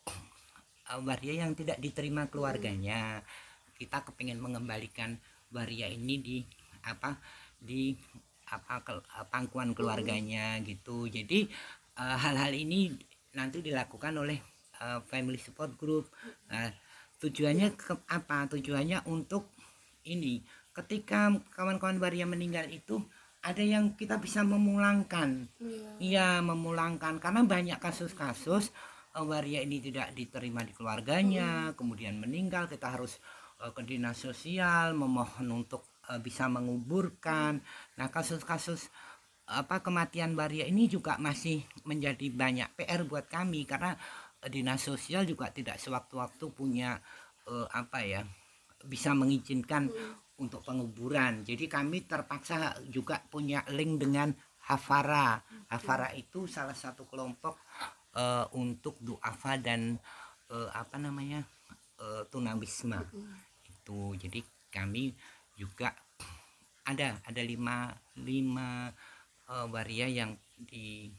eh, 0.87 0.99
waria 1.03 1.43
yang 1.45 1.57
tidak 1.57 1.81
diterima 1.81 2.29
keluarganya. 2.29 3.23
Kita 3.73 4.05
kepingin 4.05 4.39
mengembalikan 4.39 5.17
waria 5.51 5.89
ini 5.89 6.21
di 6.21 6.37
apa 6.83 7.17
di 7.57 7.95
apa 8.51 8.83
ke- 8.85 9.07
pangkuan 9.31 9.73
keluarganya 9.73 10.59
gitu. 10.61 11.09
Jadi 11.09 11.47
hal-hal 11.93 12.53
ini 12.57 12.89
nanti 13.33 13.61
dilakukan 13.65 14.13
oleh 14.17 14.52
eh, 14.79 14.99
family 15.05 15.37
support 15.37 15.75
group. 15.75 16.09
Nah, 16.49 16.71
tujuannya 17.21 17.73
ke 17.77 17.93
apa? 18.09 18.49
Tujuannya 18.49 19.05
untuk 19.09 19.51
ini. 20.07 20.43
Ketika 20.73 21.29
kawan-kawan 21.53 22.01
waria 22.01 22.25
meninggal 22.25 22.65
itu 22.69 22.97
ada 23.43 23.59
yang 23.59 23.93
kita 23.99 24.17
bisa 24.23 24.41
memulangkan. 24.47 25.51
Iya. 25.59 25.89
Iya 25.99 26.27
memulangkan. 26.39 27.19
Karena 27.19 27.43
banyak 27.43 27.77
kasus-kasus 27.77 28.71
eh, 29.13 29.25
waria 29.27 29.59
ini 29.59 29.83
tidak 29.83 30.15
diterima 30.15 30.63
di 30.63 30.71
keluarganya, 30.71 31.75
kemudian 31.75 32.17
meninggal. 32.17 32.71
Kita 32.71 32.95
harus 32.95 33.19
eh, 33.59 33.71
ke 33.75 33.83
dinas 33.83 34.15
sosial 34.17 34.95
memohon 34.95 35.51
untuk 35.51 35.83
eh, 36.07 36.19
bisa 36.23 36.47
menguburkan. 36.47 37.59
Nah 37.99 38.07
kasus-kasus 38.07 38.87
apa 39.43 39.83
kematian 39.83 40.39
waria 40.39 40.63
ini 40.63 40.87
juga 40.87 41.19
masih 41.19 41.67
menjadi 41.83 42.31
banyak 42.31 42.79
PR 42.79 43.03
buat 43.03 43.27
kami. 43.27 43.67
Karena 43.67 43.99
dinas 44.51 44.83
sosial 44.83 45.23
juga 45.23 45.51
tidak 45.51 45.79
sewaktu-waktu 45.79 46.45
punya 46.51 46.99
eh, 47.47 47.67
apa 47.71 47.99
ya 48.03 48.21
bisa 48.83 49.15
mengizinkan 49.15 49.87
untuk 50.39 50.65
penguburan. 50.65 51.45
Jadi 51.47 51.71
kami 51.71 52.03
terpaksa 52.03 52.75
juga 52.91 53.23
punya 53.31 53.63
link 53.71 54.01
dengan 54.03 54.33
Hafara. 54.63 55.43
Hafara 55.67 56.15
itu 56.15 56.47
salah 56.47 56.75
satu 56.75 57.03
kelompok 57.07 57.59
eh, 58.15 58.47
untuk 58.55 58.99
duafa 58.99 59.59
dan 59.59 59.99
eh, 60.51 60.69
apa 60.71 60.99
namanya 60.99 61.43
eh, 61.99 62.23
tunawisma 62.31 63.03
itu. 63.67 64.15
Jadi 64.19 64.39
kami 64.71 65.13
juga 65.55 65.93
ada 66.83 67.15
ada 67.23 67.41
lima 67.43 67.91
lima 68.19 68.91
eh, 69.47 69.67
waria 69.71 70.07
yang 70.07 70.35
di 70.55 71.11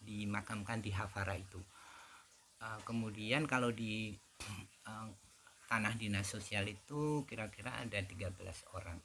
dimakamkan 0.00 0.80
di 0.80 0.92
Hafara 0.92 1.36
itu. 1.36 1.60
Eh, 2.60 2.78
kemudian 2.84 3.48
kalau 3.48 3.72
di 3.72 4.12
eh, 4.84 5.08
tanah 5.64 5.94
dinas 5.96 6.28
sosial 6.28 6.68
itu 6.68 7.24
kira-kira 7.24 7.72
ada 7.80 7.96
13 7.96 8.36
orang. 8.76 9.00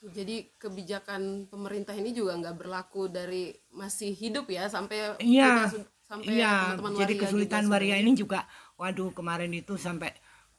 Jadi 0.00 0.52
kebijakan 0.60 1.48
pemerintah 1.48 1.96
ini 1.96 2.12
juga 2.12 2.36
nggak 2.36 2.56
berlaku 2.56 3.08
dari 3.08 3.52
masih 3.72 4.12
hidup 4.12 4.48
ya 4.52 4.68
sampai 4.68 5.16
Iya, 5.20 5.72
kita 5.72 5.88
sampai 6.04 6.32
Iya, 6.36 6.52
teman-teman 6.76 6.92
jadi 7.00 7.14
waria 7.16 7.22
kesulitan 7.24 7.62
juga 7.64 7.72
waria 7.72 7.96
ini 7.96 8.12
juga, 8.16 8.40
waduh 8.76 9.10
kemarin 9.12 9.52
itu 9.56 9.76
sampai 9.80 10.12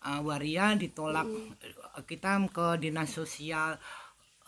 uh, 0.06 0.22
waria 0.26 0.74
ditolak, 0.78 1.26
Uh, 1.92 2.04
kita 2.08 2.40
ke 2.48 2.80
dinas 2.80 3.12
sosial 3.12 3.76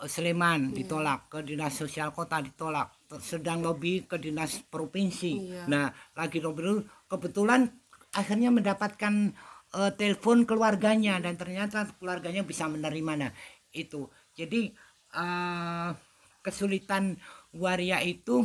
uh, 0.00 0.08
Sleman 0.08 0.72
ditolak, 0.72 1.28
ke 1.28 1.38
dinas 1.44 1.74
sosial 1.76 2.10
kota 2.10 2.40
ditolak, 2.40 2.94
sedang 3.20 3.62
lobby 3.62 4.06
ke 4.06 4.16
dinas 4.16 4.64
provinsi. 4.66 5.32
Iya. 5.54 5.62
Nah, 5.68 5.92
lagi 6.16 6.40
lobby 6.40 6.82
kebetulan 7.14 7.70
akhirnya 8.10 8.50
mendapatkan 8.50 9.30
uh, 9.74 9.90
telepon 9.94 10.42
keluarganya 10.42 11.22
dan 11.22 11.38
ternyata 11.38 11.86
keluarganya 11.98 12.42
bisa 12.42 12.66
menerima. 12.66 13.12
Nah, 13.14 13.32
itu. 13.70 14.10
Jadi 14.34 14.74
uh, 15.14 15.94
kesulitan 16.42 17.14
waria 17.54 18.02
itu 18.02 18.42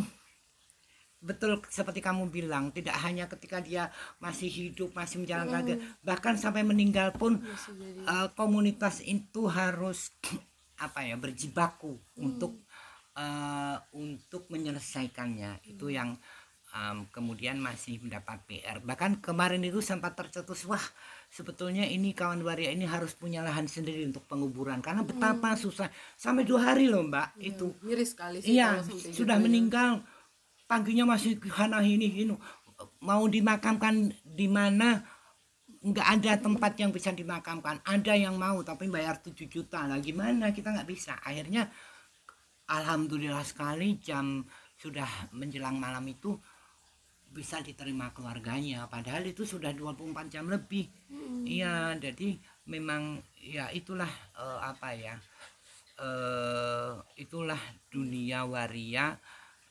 betul 1.19 1.59
seperti 1.67 1.99
kamu 1.99 2.31
bilang 2.31 2.71
tidak 2.71 2.95
hanya 3.03 3.27
ketika 3.27 3.59
dia 3.59 3.91
masih 4.23 4.47
hidup 4.47 4.95
masih 4.95 5.19
menjalankan 5.19 5.67
ke- 5.67 5.79
bahkan 5.99 6.39
sampai 6.39 6.63
meninggal 6.63 7.11
pun 7.11 7.43
Masih 7.43 7.75
jadi- 7.75 8.07
eh, 8.07 8.27
komunitas 8.39 9.03
itu 9.03 9.51
harus 9.51 10.15
apa 10.79 11.03
ya 11.03 11.19
berjibaku 11.19 11.99
untuk 12.15 12.63
eh, 13.19 13.77
untuk 13.91 14.47
menyelesaikannya 14.47 15.67
itu 15.67 15.91
yang 15.91 16.15
em, 16.79 17.03
kemudian 17.11 17.59
masih 17.59 17.99
mendapat 17.99 18.39
PR 18.47 18.79
bahkan 18.79 19.19
kemarin 19.19 19.59
itu 19.59 19.83
sempat 19.83 20.15
tercetus 20.15 20.63
wah 20.63 20.79
sebetulnya 21.27 21.83
ini 21.83 22.15
kawan 22.15 22.39
waria 22.39 22.71
ini 22.71 22.87
harus 22.87 23.11
punya 23.13 23.43
lahan 23.43 23.67
sendiri 23.67 24.07
untuk 24.07 24.23
penguburan 24.31 24.79
karena 24.79 25.03
betapa 25.03 25.59
susah 25.59 25.91
sampai 26.15 26.47
dua 26.47 26.71
hari 26.71 26.87
loh 26.87 27.03
mbak 27.03 27.35
itu 27.43 27.75
miris 27.83 28.15
sekali 28.15 28.39
sih 28.39 28.55
Iya, 28.55 28.79
sudah 28.87 29.11
gitu 29.11 29.27
ya. 29.27 29.37
meninggal. 29.43 29.91
Paginya 30.69 31.05
masih 31.17 31.35
hana 31.51 31.81
ini 31.81 32.23
ini 32.23 32.33
mau 33.01 33.25
dimakamkan 33.25 34.13
di 34.23 34.47
mana 34.47 35.01
nggak 35.81 36.07
ada 36.19 36.31
tempat 36.37 36.77
yang 36.77 36.93
bisa 36.93 37.09
dimakamkan. 37.09 37.81
Ada 37.81 38.13
yang 38.13 38.37
mau 38.37 38.61
tapi 38.61 38.85
bayar 38.85 39.17
7 39.17 39.49
juta. 39.49 39.89
Lah 39.89 39.97
gimana 39.97 40.53
kita 40.53 40.69
nggak 40.69 40.85
bisa. 40.85 41.17
Akhirnya 41.25 41.67
alhamdulillah 42.69 43.41
sekali 43.41 43.97
jam 43.97 44.45
sudah 44.77 45.09
menjelang 45.35 45.75
malam 45.75 46.05
itu 46.07 46.37
bisa 47.29 47.61
diterima 47.61 48.11
keluarganya. 48.11 48.89
Padahal 48.89 49.25
itu 49.29 49.45
sudah 49.45 49.71
24 49.71 50.33
jam 50.33 50.49
lebih. 50.49 50.89
Iya 51.45 51.95
jadi 51.97 52.37
memang 52.67 53.23
ya 53.39 53.71
itulah 53.73 54.09
eh, 54.35 54.59
apa 54.61 54.89
ya 54.93 55.15
eh, 55.99 56.93
itulah 57.17 57.59
dunia 57.89 58.45
waria 58.45 59.17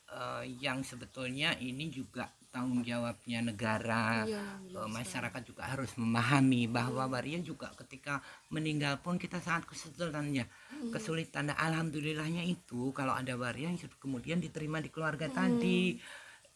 eh, 0.09 0.43
yang 0.59 0.81
sebetulnya 0.81 1.55
ini 1.61 1.87
juga 1.93 2.27
tanggung 2.49 2.81
jawabnya 2.81 3.45
negara. 3.45 4.25
Eh, 4.25 4.33
jelas 4.73 4.89
masyarakat 4.89 5.41
juga 5.45 5.69
harus 5.69 5.93
memahami 5.95 6.65
bahwa 6.65 7.05
waria 7.05 7.37
juga 7.41 7.69
ketika 7.77 8.21
meninggal 8.49 8.97
pun 9.05 9.21
kita 9.21 9.37
sangat 9.37 9.69
kesulitan 9.69 10.33
ya 10.33 10.45
kesulitan. 10.89 11.53
Alhamdulillahnya 11.53 12.41
itu 12.45 12.89
kalau 12.91 13.13
ada 13.13 13.37
waria 13.37 13.69
yang 13.69 13.79
kemudian 14.01 14.41
diterima 14.41 14.81
di 14.81 14.89
keluarga 14.89 15.29
tadi 15.29 15.97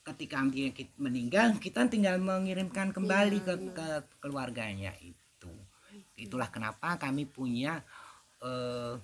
ketika 0.04 0.44
meninggal 1.00 1.56
kita 1.64 1.88
tinggal 1.88 2.20
mengirimkan 2.20 2.92
kembali 2.92 3.40
ke, 3.40 3.54
ke 3.72 3.88
keluarganya 4.20 4.92
itu 5.00 5.52
itulah 6.20 6.52
kenapa 6.52 7.00
kami 7.00 7.24
punya 7.24 7.80
eh, 8.44 9.00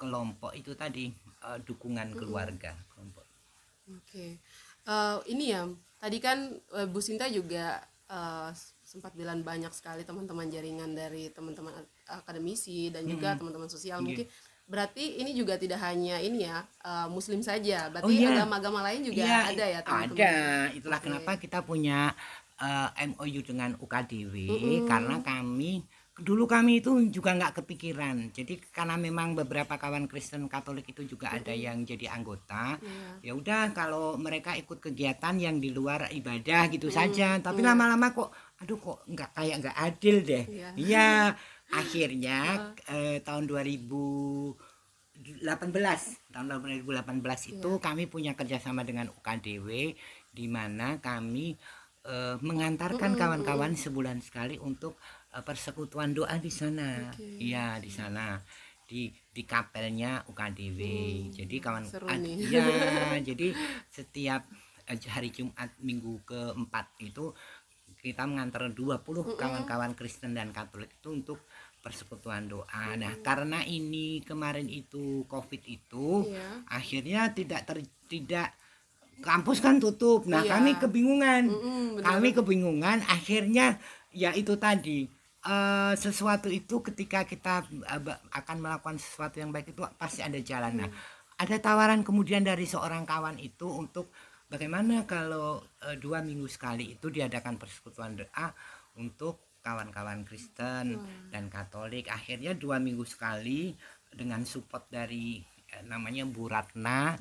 kelompok 0.00 0.56
itu 0.56 0.72
tadi 0.72 1.12
eh, 1.44 1.58
dukungan 1.60 2.16
keluarga 2.16 2.72
kelompok 2.92 3.28
Oke, 3.90 4.38
Eh, 4.90 5.18
ini 5.28 5.52
ya. 5.52 5.68
Tadi 6.00 6.18
kan 6.22 6.56
Bu 6.88 7.04
Sinta 7.04 7.28
juga 7.28 7.84
eh, 8.08 8.50
sempat 8.80 9.12
bilang 9.12 9.44
banyak 9.44 9.70
sekali 9.70 10.02
teman-teman 10.02 10.48
jaringan 10.48 10.96
dari 10.96 11.28
teman-teman 11.30 11.74
ak- 11.76 12.24
akademisi 12.24 12.88
dan 12.88 13.04
juga 13.06 13.36
teman-teman 13.36 13.68
sosial. 13.68 14.00
Iya. 14.00 14.06
Mungkin 14.06 14.26
berarti 14.70 15.18
ini 15.18 15.34
juga 15.34 15.58
tidak 15.58 15.82
hanya 15.82 16.22
ini 16.22 16.46
ya 16.46 16.62
eh, 16.86 17.06
Muslim 17.10 17.42
saja. 17.42 17.90
Berarti 17.90 18.06
Oh, 18.06 18.14
iya. 18.14 18.30
agama-agama 18.38 18.86
lain 18.86 19.02
juga 19.02 19.26
Iya, 19.26 19.38
ada 19.50 19.64
ya 19.66 19.80
teman-teman. 19.82 20.16
Ada. 20.16 20.34
Itulah 20.78 20.98
Oke. 21.02 21.06
kenapa 21.10 21.30
kita 21.42 21.58
punya 21.66 22.14
eh, 22.62 22.88
MOU 23.10 23.40
dengan 23.42 23.74
UKDW 23.76 24.34
karena 24.86 25.18
kami 25.20 25.82
dulu 26.20 26.44
kami 26.44 26.84
itu 26.84 26.92
juga 27.08 27.32
nggak 27.32 27.64
kepikiran. 27.64 28.28
Jadi 28.36 28.60
karena 28.70 29.00
memang 29.00 29.32
beberapa 29.32 29.80
kawan 29.80 30.04
Kristen 30.04 30.46
Katolik 30.52 30.84
itu 30.92 31.02
juga 31.08 31.32
ada 31.32 31.48
yang 31.50 31.80
jadi 31.82 32.12
anggota. 32.12 32.76
Iya. 32.76 33.08
Ya 33.24 33.32
udah 33.32 33.62
kalau 33.72 34.20
mereka 34.20 34.52
ikut 34.52 34.84
kegiatan 34.84 35.34
yang 35.40 35.56
di 35.58 35.72
luar 35.72 36.12
ibadah 36.12 36.68
gitu 36.68 36.92
saja. 36.92 37.40
Tapi 37.40 37.64
lama-lama 37.64 38.12
kok 38.12 38.30
aduh 38.60 38.76
kok 38.76 38.98
nggak 39.08 39.30
kayak 39.32 39.56
nggak 39.64 39.76
adil 39.80 40.16
deh. 40.20 40.44
Iya. 40.44 40.68
Iya. 40.76 41.10
Akhirnya 41.70 42.38
eh, 42.88 43.18
tahun 43.22 43.46
2018 43.46 44.56
tahun 46.32 46.46
2018 46.48 47.52
itu 47.52 47.70
kami 47.78 48.06
punya 48.06 48.32
kerjasama 48.34 48.82
dengan 48.82 49.12
UKDW 49.12 49.94
di 50.30 50.46
mana 50.46 50.98
kami 50.98 51.54
eh, 52.04 52.36
mengantarkan 52.40 53.12
kawan-kawan 53.14 53.72
sebulan 53.76 54.18
sekali 54.20 54.56
untuk 54.56 54.96
eh, 55.30 55.42
persekutuan 55.42 56.10
doa 56.10 56.38
di 56.38 56.50
sana. 56.50 57.12
Oke. 57.12 57.26
iya 57.38 57.76
di 57.78 57.90
sana. 57.90 58.40
Di 58.82 59.06
di 59.30 59.46
kapelnya 59.46 60.26
UKDW 60.26 60.80
jadi 61.30 61.56
kawan 61.62 61.86
ad- 61.86 62.26
iya 62.26 62.66
jadi 63.28 63.54
setiap 63.86 64.42
eh, 64.90 64.98
hari 65.06 65.30
Jumat 65.30 65.70
minggu 65.78 66.26
keempat 66.26 66.98
itu 66.98 67.30
kita 68.00 68.24
mengantar 68.24 68.66
20 68.66 69.04
kawan-kawan 69.36 69.92
Kristen 69.92 70.32
dan 70.32 70.50
Katolik 70.50 70.88
itu 70.90 71.12
untuk 71.12 71.38
persekutuan 71.80 72.44
doa. 72.44 72.92
Nah, 72.94 73.16
karena 73.20 73.60
ini 73.62 74.20
kemarin 74.20 74.68
itu 74.68 75.24
Covid 75.24 75.62
itu 75.64 76.24
Iya. 76.26 76.64
akhirnya 76.66 77.22
tidak 77.30 77.64
ter, 77.64 77.78
tidak 78.06 78.52
kampus 79.20 79.60
kan 79.60 79.76
tutup. 79.76 80.24
Nah, 80.24 80.40
Iya. 80.40 80.50
kami 80.50 80.70
kebingungan. 80.76 81.42
Mm-mm, 81.48 81.84
benar. 82.00 82.16
kami 82.16 82.28
kebingungan 82.32 82.98
akhirnya 83.06 83.76
ya 84.10 84.32
itu 84.32 84.56
tadi 84.56 85.08
eh, 85.40 85.94
sesuatu 85.96 86.52
itu 86.52 86.84
ketika 86.84 87.24
kita 87.24 87.64
ba- 88.04 88.20
akan 88.28 88.56
melakukan 88.60 89.00
sesuatu 89.00 89.40
yang 89.40 89.48
baik 89.48 89.72
itu 89.72 89.80
pasti 89.96 90.20
ada 90.20 90.36
jalan. 90.36 90.84
Nah, 90.84 90.90
ada 91.36 91.56
tawaran 91.56 92.04
kemudian 92.04 92.44
dari 92.44 92.68
seorang 92.68 93.08
kawan 93.08 93.40
itu 93.40 93.64
untuk 93.64 94.12
bagaimana 94.50 95.06
kalau 95.06 95.62
eh, 95.86 95.96
dua 95.96 96.20
minggu 96.20 96.50
sekali 96.50 96.98
itu 96.98 97.06
diadakan 97.08 97.56
persekutuan 97.56 98.18
doa 98.18 98.50
untuk 98.98 99.54
kawan-kawan 99.62 100.26
Kristen 100.26 100.98
dan 101.30 101.46
Katolik. 101.52 102.08
Akhirnya 102.10 102.56
dua 102.56 102.80
minggu 102.82 103.04
sekali 103.06 103.70
dengan 104.10 104.42
support 104.42 104.90
dari 104.90 105.38
eh, 105.70 105.82
namanya 105.86 106.26
Bu 106.26 106.50
Ratna 106.50 107.14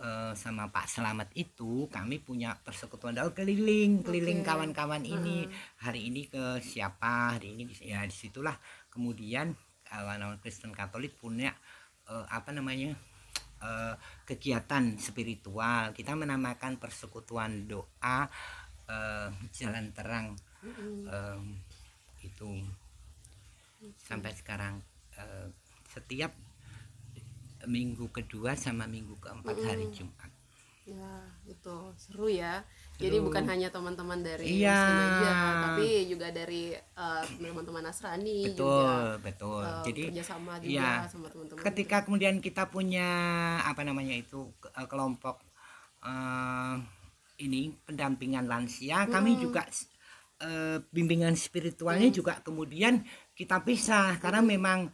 eh, 0.00 0.32
sama 0.32 0.72
Pak 0.72 0.86
Selamat 0.88 1.28
itu 1.36 1.90
kami 1.92 2.22
punya 2.24 2.56
persekutuan 2.56 3.12
doa 3.12 3.28
keliling 3.36 4.00
keliling 4.00 4.40
kawan-kawan 4.40 5.04
ini. 5.04 5.44
Hari 5.84 6.08
ini 6.08 6.30
ke 6.32 6.64
siapa? 6.64 7.36
Hari 7.36 7.52
ini 7.58 7.62
di- 7.68 7.92
ya 7.92 8.00
di 8.06 8.14
situlah. 8.14 8.56
Kemudian 8.88 9.52
kawan-kawan 9.84 10.38
Kristen 10.40 10.72
Katolik 10.72 11.18
punya 11.20 11.52
eh, 12.08 12.24
apa 12.30 12.54
namanya 12.54 12.96
eh, 13.60 13.94
kegiatan 14.26 14.96
spiritual. 14.96 15.92
Kita 15.92 16.16
menamakan 16.16 16.80
persekutuan 16.80 17.68
doa 17.68 18.28
eh, 18.88 19.28
jalan 19.54 19.92
terang. 19.94 20.36
Eh, 21.06 21.40
itu. 22.24 22.50
Sampai 23.96 24.36
sekarang 24.36 24.80
eh, 25.16 25.48
setiap 25.88 26.32
minggu 27.68 28.08
kedua 28.08 28.56
sama 28.56 28.88
minggu 28.88 29.20
keempat 29.20 29.56
hari 29.68 29.84
Jumat 29.92 30.29
Ya, 30.90 31.14
itu 31.46 31.76
seru 31.94 32.26
ya. 32.26 32.66
Jadi 32.98 33.16
Seru. 33.16 33.26
bukan 33.30 33.44
hanya 33.46 33.68
teman-teman 33.70 34.20
dari 34.20 34.58
Iya. 34.58 34.74
Muslim 34.74 34.98
aja, 35.06 35.30
tapi 35.70 35.86
juga 36.10 36.26
dari 36.34 36.62
eh, 36.74 37.22
teman-teman 37.38 37.82
Nasrani 37.86 38.38
betul 38.50 38.58
juga. 38.58 39.22
betul 39.22 39.62
eh, 39.62 39.82
jadi 39.86 40.02
kerjasama 40.10 40.52
juga 40.58 40.68
iya, 40.74 40.90
sama 41.06 41.26
teman-teman. 41.30 41.60
ketika 41.62 41.96
kemudian 42.04 42.36
kita 42.42 42.66
punya 42.68 43.08
apa 43.62 43.80
namanya 43.86 44.18
itu 44.18 44.50
eh, 44.74 44.86
kelompok 44.90 45.36
eh, 46.02 46.74
ini 47.40 47.60
pendampingan 47.86 48.44
lansia 48.50 49.06
kami 49.08 49.38
juga 49.38 49.64
eh, 50.42 50.78
bimbingan 50.90 51.38
spiritualnya 51.38 52.10
juga 52.12 52.42
kemudian 52.42 53.00
kita 53.32 53.62
pisah 53.64 54.18
karena 54.20 54.42
memang 54.44 54.90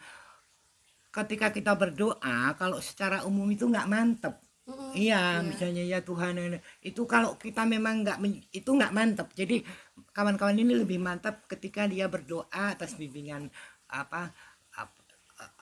ketika 1.11 1.49
kita 1.49 1.73
berdoa 1.75 2.53
kalau 2.61 2.79
secara 2.79 3.25
umum 3.25 3.49
itu 3.49 3.65
nggak 3.67 3.89
mantep 3.89 4.35
Mm-mm. 4.67 4.91
Iya, 4.99 5.39
Iya. 5.39 5.47
misalnya 5.47 5.83
ya 5.87 5.99
Tuhan 6.03 6.35
ini- 6.43 6.63
itu 6.83 7.03
kalau 7.07 7.39
kita 7.39 7.63
memang 7.63 8.03
nggak 8.03 8.19
itu 8.51 8.67
nggak 8.75 8.91
mantap. 8.91 9.29
Jadi 9.39 9.63
kawan-kawan 10.11 10.59
ini 10.59 10.75
lebih 10.83 10.99
mantap 10.99 11.47
ketika 11.47 11.87
dia 11.87 12.11
berdoa 12.11 12.47
atas 12.51 12.99
bimbingan 12.99 13.47
apa 13.87 14.35
apa, 14.75 14.95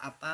apa 0.01 0.33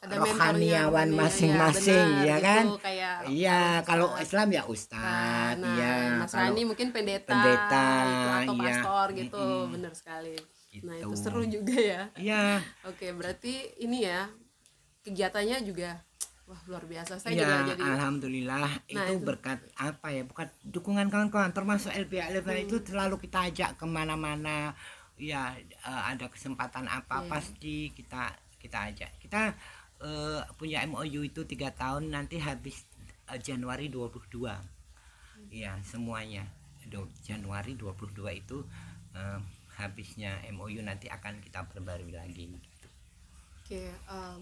Ada 0.00 0.16
rohaniawan 0.16 1.12
masing-masing 1.12 2.08
benar, 2.24 2.24
ya 2.24 2.36
itu 2.40 2.44
kan? 2.48 2.64
kayak 2.80 3.14
Iya, 3.28 3.60
kalau. 3.84 4.16
Islam 4.16 4.48
ya 4.48 4.62
Nah, 4.64 4.72
ustadz, 4.72 5.60
nah, 5.60 5.74
iya. 5.76 5.92
Nasrani 6.24 6.56
Kalau 6.56 6.68
mungkin 6.72 6.88
pendeta, 6.88 7.28
pendeta, 7.36 7.84
gitu, 8.08 8.28
atau 8.32 8.54
iya. 8.56 8.64
pastor 8.64 9.06
gitu, 9.12 9.44
Mm-mm. 9.44 9.72
bener 9.76 9.92
sekali. 9.92 10.34
Nah 10.88 10.94
itu 10.96 11.04
Gitu. 11.12 11.20
seru 11.20 11.42
juga 11.44 11.76
ya. 11.76 12.02
Iya, 12.16 12.64
Oke, 12.88 13.12
berarti 13.12 13.52
ini 13.84 14.08
ya 14.08 14.24
kegiatannya 15.04 15.68
juga 15.68 16.00
wah 16.50 16.60
luar 16.66 16.84
biasa. 16.92 17.12
Saya 17.16 17.32
iya, 17.32 17.46
juga 17.46 17.56
jadi 17.72 17.82
alhamdulillah 17.94 18.68
itu, 18.90 18.98
itu. 18.98 19.22
berkat 19.22 19.58
apa 19.78 20.06
ya? 20.10 20.22
Bukan 20.26 20.46
dukungan 20.66 21.06
kawan-kawan, 21.12 21.54
termasuk 21.54 21.94
LBH 21.94 22.34
LBH 22.42 22.58
Hmm. 22.58 22.66
itu 22.66 22.76
selalu 22.90 23.16
kita 23.22 23.38
ajak 23.48 23.70
ke 23.78 23.86
mana-mana. 23.86 24.74
Ya, 25.14 25.54
eh, 25.60 26.02
ada 26.12 26.26
kesempatan 26.34 26.90
apa 26.90 27.22
Iya. 27.22 27.28
pasti 27.30 27.74
kita 27.94 28.22
kita 28.58 28.78
ajak. 28.90 29.10
Kita 29.22 29.40
eh, 30.00 30.40
punya 30.58 30.80
MOU 30.90 31.20
itu 31.22 31.44
tiga 31.44 31.68
tahun 31.76 32.08
nanti 32.10 32.40
habis 32.40 32.88
eh, 33.28 33.36
Januari 33.38 33.92
22 33.92 34.56
Iya 35.50 35.76
semuanya 35.84 36.48
Do- 36.88 37.12
Januari 37.20 37.76
22 37.76 38.32
itu 38.32 38.58
eh, 39.12 39.38
habisnya 39.76 40.40
MOU 40.50 40.80
nanti 40.80 41.06
akan 41.12 41.44
kita 41.44 41.68
perbarui 41.68 42.16
lagi 42.16 42.48
Oke, 43.60 43.92
em, 44.08 44.40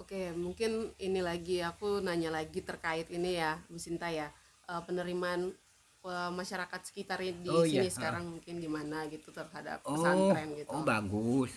oke 0.00 0.20
mungkin 0.36 0.92
ini 1.06 1.20
lagi 1.28 1.56
aku 1.70 1.88
nanya 2.06 2.30
lagi 2.38 2.60
terkait 2.68 3.06
ini 3.16 3.30
ya, 3.42 3.52
Bu 3.70 3.78
Sinta 3.80 4.08
ya, 4.20 4.28
Eh, 4.66 4.82
penerimaan 4.82 5.54
eh, 6.10 6.30
masyarakat 6.40 6.80
sekitar 6.88 7.22
di 7.22 7.30
Oh, 7.46 7.62
sini 7.62 7.86
iya, 7.86 7.94
sekarang 7.96 8.24
mungkin 8.34 8.58
gimana 8.58 9.06
gitu 9.14 9.30
terhadap 9.30 9.78
Oh, 9.86 9.94
pesantren 9.94 10.48
gitu. 10.58 10.74
oh 10.74 10.82
bagus. 10.82 11.50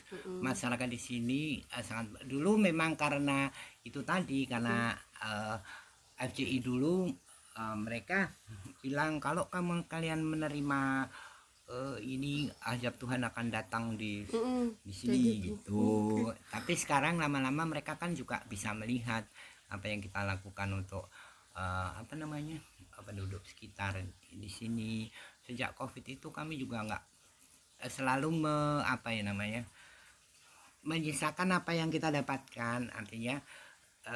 Masyarakat 0.46 0.88
di 0.96 1.00
sini 1.02 1.42
eh, 1.74 1.84
sangat 1.84 2.22
dulu 2.30 2.52
memang 2.62 2.94
karena 2.94 3.50
itu 3.82 4.06
tadi 4.06 4.46
karena 4.46 4.94
eh, 5.26 5.58
FCI 6.22 6.58
dulu 6.62 7.10
eh, 7.58 7.76
mereka 7.86 8.30
bilang 8.86 9.18
kalau 9.18 9.50
kamu 9.50 9.90
kalian 9.90 10.22
menerima 10.22 10.82
eh, 11.70 11.98
ini 12.02 12.50
azab 12.66 12.98
Tuhan 12.98 13.22
akan 13.24 13.46
datang 13.54 13.94
di 13.94 14.26
Mm-mm. 14.26 14.74
di 14.82 14.94
sini 14.94 15.38
gitu. 15.42 16.30
Tapi 16.50 16.74
sekarang 16.74 17.22
lama-lama 17.22 17.64
mereka 17.70 17.96
kan 17.96 18.18
juga 18.18 18.42
bisa 18.50 18.74
melihat 18.74 19.24
apa 19.70 19.86
yang 19.86 20.02
kita 20.02 20.26
lakukan 20.26 20.70
untuk 20.74 21.08
eh, 21.54 21.90
apa 21.94 22.14
namanya 22.18 22.58
penduduk 23.06 23.42
sekitar 23.48 23.96
di 24.30 24.50
sini. 24.50 25.08
Sejak 25.46 25.74
Covid 25.78 26.04
itu 26.06 26.30
kami 26.34 26.58
juga 26.58 26.84
nggak 26.86 27.04
eh, 27.86 27.92
selalu 27.92 28.30
me, 28.34 28.58
apa 28.84 29.14
ya 29.14 29.24
namanya 29.24 29.64
menyisakan 30.84 31.54
apa 31.54 31.72
yang 31.76 31.90
kita 31.94 32.10
dapatkan. 32.10 32.90
Artinya 32.94 33.38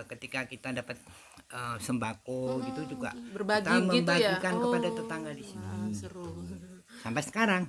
ketika 0.09 0.49
kita 0.49 0.73
dapat 0.73 0.97
eh, 1.53 1.77
sembako 1.77 2.65
gitu 2.65 2.97
juga 2.97 3.13
berbagi 3.13 3.69
kita 3.69 3.77
gitu 3.93 4.11
ya. 4.17 4.41
membagikan 4.41 4.53
kepada 4.57 4.87
Oh, 4.89 4.95
tetangga 4.97 5.31
di 5.37 5.43
sini. 5.45 5.61
wah, 5.61 5.85
gitu. 5.91 5.99
seru. 6.01 6.72
Sampai 7.03 7.23
sekarang. 7.23 7.63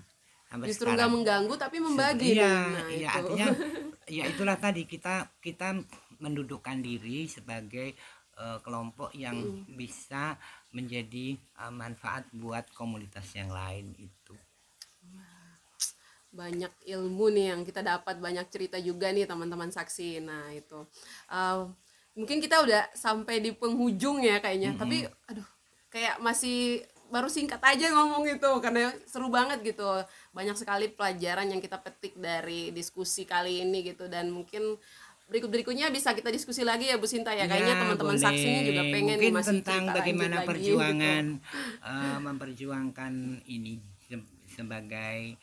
Sampai 0.47 0.71
Justru 0.71 0.87
nggak 0.95 1.11
mengganggu 1.11 1.55
tapi 1.59 1.77
membagi 1.83 2.39
Iya. 2.39 2.55
Nah, 2.55 2.87
iya 2.89 3.11
itu. 3.11 3.19
artinya 3.19 3.47
ya 4.17 4.25
itulah 4.31 4.57
tadi 4.57 4.87
kita 4.87 5.35
kita 5.43 5.75
mendudukkan 6.23 6.79
diri 6.79 7.27
sebagai 7.27 7.99
eh, 8.39 8.59
kelompok 8.63 9.11
yang 9.19 9.67
bisa 9.75 10.39
menjadi 10.71 11.35
eh, 11.35 11.73
manfaat 11.75 12.31
buat 12.31 12.71
komunitas 12.73 13.27
yang 13.35 13.51
lain 13.51 13.93
itu. 13.99 14.35
banyak 16.35 16.75
ilmu 16.91 17.31
nih 17.31 17.55
yang 17.55 17.63
kita 17.63 17.79
dapat 17.79 18.19
banyak 18.19 18.51
cerita 18.51 18.75
juga 18.83 19.15
nih 19.15 19.23
teman-teman 19.23 19.71
saksi 19.71 20.19
nah 20.19 20.51
itu 20.51 20.83
Uh, 21.31 21.71
mungkin 22.15 22.39
kita 22.39 22.63
udah 22.63 22.91
sampai 22.95 23.39
di 23.39 23.51
penghujung 23.55 24.23
ya 24.23 24.39
kayaknya 24.39 24.75
tapi 24.79 25.07
aduh 25.31 25.47
kayak 25.91 26.19
masih 26.23 26.83
baru 27.15 27.31
singkat 27.31 27.63
aja 27.63 27.95
ngomong 27.95 28.27
gitu 28.27 28.59
karena 28.59 28.91
seru 29.07 29.31
banget 29.31 29.63
gitu. 29.63 29.87
Banyak 30.35 30.59
sekali 30.59 30.91
pelajaran 30.91 31.47
yang 31.47 31.63
kita 31.63 31.79
petik 31.79 32.19
dari 32.19 32.75
diskusi 32.75 33.23
kali 33.23 33.63
ini 33.63 33.87
gitu. 33.87 34.11
Dan 34.11 34.35
mungkin 34.35 34.75
berikut 35.25 35.49
berikutnya 35.49 35.89
bisa 35.89 36.11
kita 36.11 36.29
diskusi 36.29 36.61
lagi 36.61 36.91
ya 36.91 36.99
Bu 36.99 37.07
Sinta 37.07 37.31
ya. 37.31 37.47
Kayaknya 37.47 37.71
Ya, 37.71 37.81
teman-teman 37.81 38.13
boleh. 38.13 38.25
saksinya 38.27 38.63
juga 38.63 38.83
pengen 38.85 38.99
nih 38.99 39.15
mungkin 39.15 39.33
masih 39.33 39.51
tentang 39.57 39.83
bagaimana 39.89 40.37
lagi, 40.37 40.49
perjuangan 40.51 41.25
eh, 41.95 42.19
memperjuangkan 42.21 43.13
ini 43.47 43.73
se- 44.03 44.29
sebagai 44.51 45.39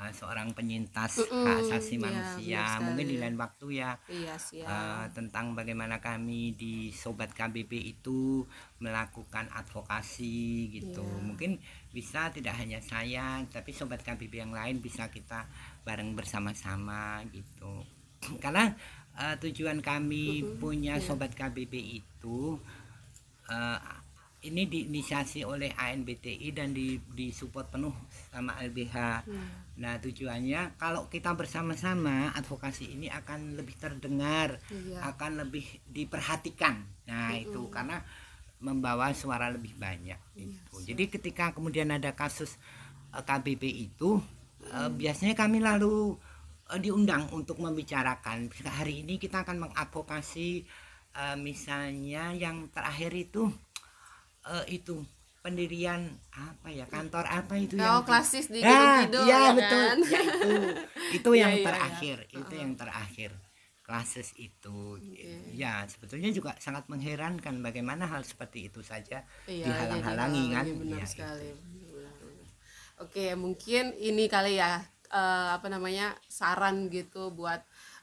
eh, 0.00 0.12
seorang 0.16 0.56
penyintas 0.56 1.20
Mm-mm, 1.20 1.44
hak 1.44 1.56
asasi 1.68 2.00
iya, 2.00 2.02
manusia. 2.02 2.62
benar 2.64 2.82
Mungkin 2.88 3.06
di 3.06 3.16
lain 3.20 3.36
waktu 3.36 3.66
ya 3.76 3.90
iya 4.08 4.34
eh, 4.40 5.04
tentang 5.12 5.52
bagaimana 5.52 6.00
kami 6.00 6.56
di 6.56 6.88
Sobat 6.90 7.36
KBP 7.36 8.00
itu 8.00 8.44
melakukan 8.80 9.52
advokasi 9.52 10.72
gitu. 10.72 11.04
Iya. 11.04 11.20
Mungkin 11.20 11.50
bisa 11.92 12.32
tidak 12.32 12.56
hanya 12.56 12.80
saya, 12.80 13.44
tapi 13.52 13.76
Sobat 13.76 14.00
KBP 14.00 14.40
yang 14.40 14.56
lain 14.56 14.80
bisa 14.80 15.12
kita 15.12 15.44
bareng 15.84 16.16
bersama-sama 16.16 17.20
gitu. 17.28 17.84
Karena 18.44 18.72
eh, 19.20 19.36
tujuan 19.36 19.84
kami 19.84 20.56
punya 20.56 20.96
iya. 20.96 21.04
Sobat 21.04 21.36
KBP 21.36 22.00
itu 22.00 22.56
eh, 23.52 23.78
ini 24.40 24.64
diinisiasi 24.64 25.44
oleh 25.44 25.68
ANBTI 25.76 26.48
dan 26.56 26.72
di 26.72 26.96
disupport 26.96 27.68
penuh 27.68 27.92
sama 28.32 28.56
LBH. 28.64 29.28
Nah 29.80 29.96
tujuannya 29.96 30.76
kalau 30.76 31.08
kita 31.08 31.32
bersama-sama 31.32 32.36
advokasi 32.36 32.92
ini 33.00 33.08
akan 33.08 33.56
lebih 33.56 33.74
terdengar, 33.80 34.60
Iya. 34.68 35.00
akan 35.16 35.40
lebih 35.48 35.64
diperhatikan. 35.88 36.84
Nah 37.08 37.32
itu 37.32 37.72
karena 37.72 38.04
membawa 38.60 39.08
suara 39.16 39.48
lebih 39.48 39.72
banyak. 39.80 40.20
Itu. 40.36 40.84
Jadi 40.84 41.08
ketika 41.08 41.56
kemudian 41.56 41.88
ada 41.88 42.12
kasus 42.12 42.60
eh, 43.16 43.24
KBP 43.24 43.64
itu 43.88 44.20
eh, 44.68 44.92
biasanya 44.92 45.32
kami 45.32 45.64
lalu 45.64 46.12
eh, 46.68 46.76
diundang 46.78 47.32
untuk 47.32 47.56
membicarakan. 47.56 48.52
Hari 48.52 49.02
ini 49.02 49.16
kita 49.16 49.42
akan 49.42 49.66
mengadvokasi 49.68 50.68
misalnya 51.42 52.30
yang 52.38 52.70
terakhir 52.70 53.10
itu 53.10 53.50
itu 54.70 55.02
pendirian 55.40 56.00
apa 56.36 56.68
ya 56.68 56.84
kantor 56.84 57.24
apa 57.24 57.54
itu 57.56 57.74
Oh, 57.80 58.00
yang 58.00 58.04
klasis 58.04 58.46
di 58.52 58.60
Ah, 58.60 59.08
iya 59.08 59.36
ya 59.48 59.52
betul. 59.56 59.80
kan? 59.88 59.96
ya 60.12 60.20
itu 60.20 60.52
itu 61.16 61.30
Iya, 61.32 61.40
yang 61.42 61.52
iya. 61.56 61.64
terakhir 61.66 62.16
itu 62.28 62.54
yang 62.62 62.72
terakhir 62.76 63.30
klases 63.86 64.28
itu 64.38 64.78
ya. 65.56 65.82
Sebetulnya 65.88 66.30
juga 66.30 66.50
sangat 66.60 66.86
mengherankan 66.92 67.54
bagaimana 67.64 68.04
hal 68.12 68.22
seperti 68.22 68.68
itu 68.70 68.80
saja 68.84 69.24
Iya, 69.48 69.66
dihalang-halangi 69.66 70.44
kan? 70.54 70.66
benar 70.80 71.02
Iya, 71.02 71.06
sekali. 71.08 71.48
benar. 71.90 72.14
oke 73.00 73.24
mungkin 73.38 73.96
ini 73.96 74.24
kali 74.28 74.60
ya 74.60 74.80
eh, 75.10 75.48
apa 75.56 75.66
namanya 75.72 76.14
saran 76.28 76.88
gitu 76.92 77.32
buat 77.34 77.60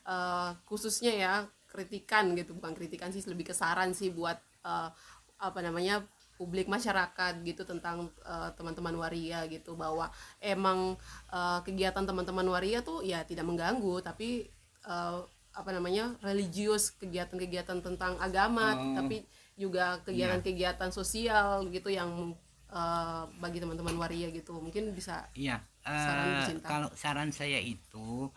eh, 0.08 0.50
khususnya 0.68 1.14
ya 1.14 1.34
kritikan 1.70 2.34
gitu. 2.40 2.56
Bukan 2.58 2.74
kritikan 2.78 3.10
sih 3.14 3.22
lebih 3.28 3.52
ke 3.52 3.56
saran 3.56 3.94
sih 3.94 4.10
buat 4.12 4.38
eh, 4.66 4.90
apa 5.38 5.60
namanya 5.62 6.02
publik 6.38 6.70
masyarakat 6.70 7.42
gitu 7.42 7.66
tentang 7.66 8.08
eh, 8.22 8.50
teman-teman 8.54 8.94
waria 8.96 9.44
gitu 9.48 9.74
bahwa 9.74 10.08
emang 10.40 10.94
eh, 11.30 11.60
kegiatan 11.62 12.06
teman-teman 12.06 12.46
waria 12.46 12.80
tuh 12.80 13.02
ya 13.02 13.26
tidak 13.26 13.44
mengganggu 13.44 14.00
tapi 14.00 14.46
eh, 14.84 15.18
apa 15.52 15.70
namanya 15.74 16.14
religius 16.22 16.94
kegiatan-kegiatan 16.94 17.82
tentang 17.82 18.14
agama 18.18 18.78
Oh. 18.78 18.94
tapi 18.96 19.26
juga 19.58 19.98
kegiatan-kegiatan 20.06 20.94
sosial 20.94 21.66
gitu 21.68 21.90
yang 21.90 22.38
eh, 22.70 23.24
bagi 23.38 23.58
teman-teman 23.58 23.98
waria 23.98 24.30
gitu 24.30 24.62
mungkin 24.62 24.94
bisa 24.94 25.26
Iya, 25.34 25.58
Saran 25.82 26.30
Sinta. 26.46 26.68
kalau 26.68 26.90
saran 26.94 27.32
saya 27.32 27.58
itu 27.58 28.30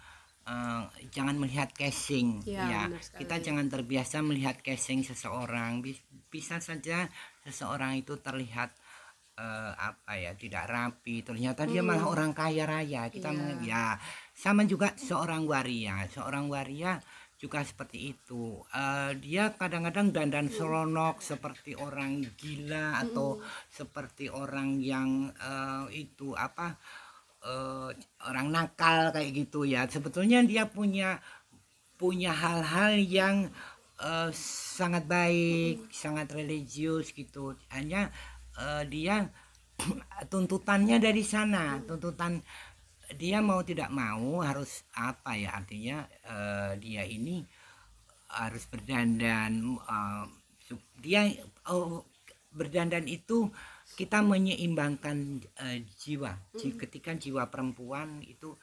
eh, 0.42 0.82
jangan 1.08 1.36
melihat 1.36 1.68
casing, 1.70 2.40
Iya, 2.44 2.64
ya. 2.66 2.82
sekali. 2.98 3.18
Kita 3.20 3.36
jangan 3.40 3.66
terbiasa 3.66 4.16
melihat 4.20 4.56
casing 4.60 5.02
seseorang. 5.02 5.80
Bis- 5.80 6.02
Bisa 6.26 6.62
saja 6.62 7.10
seseorang 7.42 7.98
itu 7.98 8.14
terlihat 8.16 8.70
eh, 9.34 9.72
apa 9.72 10.14
ya 10.14 10.36
tidak 10.36 10.68
rapi. 10.68 11.24
Ternyata 11.24 11.64
dia 11.64 11.80
malah 11.80 12.06
orang 12.06 12.30
kaya 12.30 12.62
raya. 12.64 13.08
Kita 13.08 13.32
Hmm. 13.32 13.64
Iya. 13.64 13.96
ya 13.96 13.98
sama 14.30 14.62
juga 14.62 14.92
seorang 14.94 15.42
waria. 15.44 16.04
Seorang 16.06 16.46
waria 16.46 17.00
juga 17.34 17.64
seperti 17.64 18.12
itu. 18.12 18.60
Eh, 18.68 19.16
dia 19.16 19.50
kadang-kadang 19.50 20.12
dandan 20.12 20.46
seronok 20.46 21.24
seperti 21.24 21.72
orang 21.72 22.20
gila 22.36 23.00
atau 23.00 23.40
seperti 23.66 24.28
orang 24.28 24.76
yang 24.76 25.32
eh, 25.32 26.04
itu 26.04 26.36
apa 26.36 26.76
eh, 27.44 27.90
orang 28.28 28.48
nakal 28.52 29.12
kayak 29.14 29.30
gitu 29.46 29.64
ya. 29.68 29.86
Sebetulnya 29.88 30.42
dia 30.44 30.68
punya 30.68 31.20
punya 32.00 32.32
hal-hal 32.32 32.96
yang 33.00 33.36
eh, 34.00 34.30
sangat 34.78 35.04
baik 35.06 35.88
sangat 35.92 36.28
religius 36.32 37.12
gitu. 37.14 37.56
Hanya 37.72 38.10
eh, 38.58 38.84
dia 38.88 39.28
tuntutannya 40.32 40.96
dari 41.00 41.22
sana. 41.24 41.80
Tuntutan 41.84 42.40
dia 43.18 43.42
mau 43.42 43.60
tidak 43.66 43.90
mau 43.90 44.38
harus 44.44 44.86
apa 44.94 45.34
ya 45.34 45.50
artinya 45.58 46.06
eh, 46.24 46.72
dia 46.78 47.02
ini 47.06 47.42
harus 48.30 48.62
berdandan 48.70 49.52
su- 50.66 50.88
dia 51.02 51.26
oh, 51.70 52.06
berdandan 52.54 53.06
itu 53.10 53.50
kita 54.00 54.24
menyeimbangkan 54.24 55.44
eh, 55.60 55.84
jiwa. 56.00 56.32
Ji- 56.56 56.80
ketika 56.80 57.12
jiwa 57.12 57.52
perempuan 57.52 58.24
itu 58.24 58.56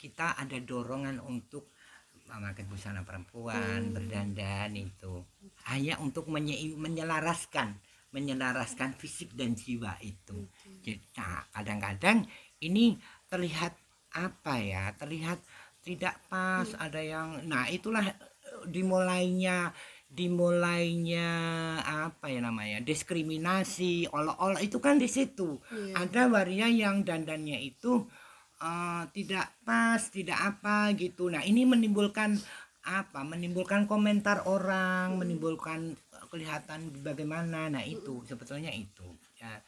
kita 0.00 0.40
ada 0.40 0.56
dorongan 0.64 1.20
untuk 1.20 1.68
memakai 2.24 2.64
busana 2.64 3.04
perempuan 3.04 3.92
berdandan 3.92 4.72
itu. 4.80 5.20
Hanya 5.68 6.00
untuk 6.00 6.32
menye- 6.32 6.72
menyelaraskan 6.72 7.76
menyelaraskan 8.08 8.96
fisik 8.96 9.36
dan 9.36 9.52
jiwa 9.52 9.92
itu. 10.00 10.48
Jadi, 10.80 10.96
nah, 11.20 11.44
kadang-kadang 11.52 12.24
ini 12.64 12.96
terlihat 13.28 13.76
apa 14.08 14.56
ya 14.56 14.88
terlihat 14.96 15.36
tidak 15.84 16.16
pas 16.32 16.64
ada 16.80 16.96
yang 16.96 17.44
nah 17.44 17.68
itulah 17.68 18.00
eh, 18.00 18.16
dimulainya 18.64 19.68
dimulainya 20.08 21.28
apa 21.84 22.32
ya 22.32 22.40
namanya 22.40 22.80
diskriminasi 22.80 24.08
olok-olok 24.08 24.60
itu 24.64 24.78
kan 24.80 24.96
di 24.96 25.06
situ. 25.06 25.60
Iya. 25.68 26.08
ada 26.08 26.22
waria 26.32 26.68
yang 26.72 27.04
dandannya 27.04 27.60
itu 27.60 28.08
eh, 28.58 29.02
tidak 29.12 29.52
pas 29.62 30.00
tidak 30.08 30.38
apa 30.40 30.96
gitu. 30.96 31.28
Nah 31.28 31.44
ini 31.44 31.68
menimbulkan 31.68 32.40
apa? 32.88 33.20
Menimbulkan 33.20 33.84
komentar 33.84 34.48
orang 34.48 35.20
menimbulkan 35.20 35.92
eh, 35.92 36.26
kelihatan 36.32 36.88
bagaimana. 37.04 37.68
Nah 37.68 37.84
itu 37.84 38.24
sebetulnya 38.24 38.72
itu. 38.72 39.04
Ya 39.36 39.60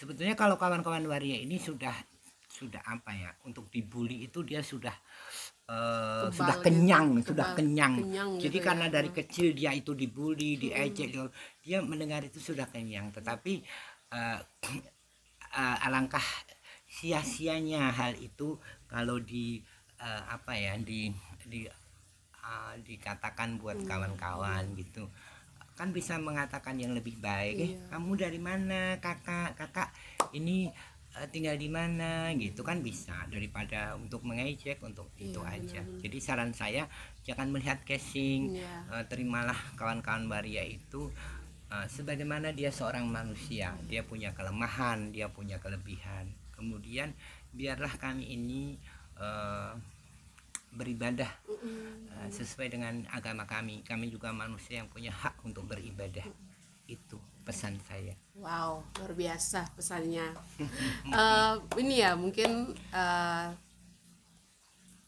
sebetulnya 0.00 0.34
kalau 0.34 0.56
kawan-kawan 0.56 1.04
waria 1.06 1.38
ini 1.38 1.60
sudah 1.60 1.94
sudah 2.52 2.84
apa 2.84 3.10
ya 3.16 3.30
untuk 3.48 3.68
dibully 3.72 4.28
itu 4.28 4.44
dia 4.44 4.60
sudah 4.60 4.92
eh, 5.64 6.26
Kebal 6.26 6.32
sudah 6.32 6.56
gitu, 6.56 6.64
kenyang 6.64 7.06
kebal- 7.14 7.26
sudah 7.28 7.48
kenyang, 7.54 7.94
kenyang 7.96 8.30
jadi 8.36 8.56
gitu 8.56 8.66
karena 8.66 8.86
ya. 8.86 8.92
dari 8.92 9.10
kecil 9.10 9.46
dia 9.52 9.70
itu 9.72 9.92
dibully 9.92 10.58
diejek 10.58 11.08
dia- 11.08 11.32
dia 11.60 11.78
mendengar 11.80 12.20
itu 12.20 12.38
sudah 12.38 12.66
kenyang. 12.66 13.10
Tetapi 13.10 13.52
eh, 14.10 14.38
eh, 15.54 15.76
alangkah 15.80 16.24
sia-sianya 16.86 17.88
hal 17.90 18.14
itu 18.18 18.58
kalau 18.86 19.18
di 19.18 19.62
eh, 19.96 20.22
apa 20.28 20.52
ya 20.52 20.76
di 20.76 21.08
di 21.42 21.64
eh, 21.64 22.74
dikatakan 22.78 23.56
buat 23.56 23.78
Hmm. 23.78 23.88
kawan-kawan 23.88 24.74
gitu. 24.74 25.08
Kan 25.72 25.88
bisa 25.90 26.20
mengatakan 26.20 26.76
yang 26.76 26.92
lebih 26.92 27.16
baik 27.18 27.56
eh 27.56 27.70
Iya. 27.72 27.88
kamu 27.88 28.12
dari 28.14 28.36
mana 28.38 28.98
kakak? 28.98 29.56
Kakak 29.56 29.88
ini 30.32 30.68
eh, 30.68 30.74
tinggal 31.28 31.54
di 31.54 31.68
mana 31.68 32.32
gitu 32.32 32.64
kan 32.64 32.80
bisa 32.80 33.28
daripada 33.28 33.92
untuk 33.94 34.24
mengejek 34.24 34.80
untuk 34.80 35.12
itu 35.16 35.36
Iya, 35.38 35.60
aja. 35.60 35.80
benar-benar. 35.84 36.00
jadi 36.00 36.18
saran 36.18 36.52
saya 36.52 36.82
jangan 37.20 37.52
melihat 37.52 37.84
casing 37.84 38.56
Iya. 38.56 38.88
Eh, 38.88 39.04
terimalah 39.06 39.56
kawan-kawan 39.76 40.24
waria 40.26 40.64
itu 40.64 41.12
eh, 41.68 41.86
sebagaimana 41.86 42.52
dia 42.52 42.68
seorang 42.68 43.04
manusia. 43.04 43.72
Dia 43.88 44.04
punya 44.04 44.32
kelemahan 44.32 45.12
dia 45.12 45.28
punya 45.28 45.56
kelebihan. 45.56 46.32
Kemudian 46.52 47.12
biarlah 47.52 47.92
kami 47.96 48.28
ini 48.28 48.76
eh, 49.16 49.72
beribadah 50.72 51.28
eh, 52.08 52.28
sesuai 52.32 52.72
dengan 52.72 53.04
agama 53.12 53.44
kami. 53.44 53.84
Kami 53.84 54.08
juga 54.08 54.32
manusia 54.32 54.80
yang 54.80 54.88
punya 54.88 55.12
hak 55.12 55.44
untuk 55.44 55.68
beribadah 55.68 56.24
itu 56.86 57.18
pesan 57.46 57.78
saya 57.84 58.14
Wow, 58.32 58.80
luar 58.96 59.12
biasa 59.12 59.68
pesannya. 59.76 60.32
Eh, 61.12 61.54
ini 61.84 62.00
ya 62.00 62.16
mungkin 62.16 62.72
eh, 62.72 63.46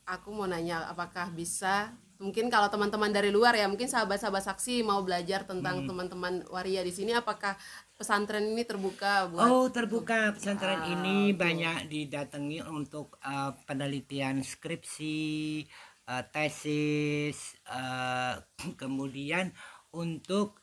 aku 0.04 0.28
mau 0.36 0.44
nanya 0.44 0.84
apakah 0.92 1.32
bisa 1.32 1.88
mungkin 2.20 2.46
kalau 2.52 2.68
teman-teman 2.70 3.10
dari 3.10 3.32
luar 3.32 3.56
ya 3.56 3.66
mungkin 3.66 3.88
sahabat-sahabat 3.90 4.44
saksi 4.54 4.84
mau 4.86 5.00
belajar 5.02 5.48
tentang 5.48 5.82
Hmm. 5.82 5.88
teman-teman 5.88 6.34
waria 6.52 6.84
di 6.84 6.92
sini 6.94 7.10
apakah 7.16 7.56
pesantren 7.98 8.44
ini 8.54 8.62
terbuka 8.68 9.26
buat 9.32 9.48
Oh 9.50 9.66
terbuka 9.72 10.30
pesantren 10.36 10.78
Ah, 10.78 10.86
ini 10.94 11.34
banyak 11.34 11.90
didatangi 11.90 12.62
untuk 12.64 13.18
eh, 13.24 13.52
penelitian 13.66 14.44
skripsi, 14.46 15.64
eh, 16.06 16.24
tesis, 16.30 17.38
eh, 17.66 18.34
kemudian 18.80 19.50
untuk 19.90 20.60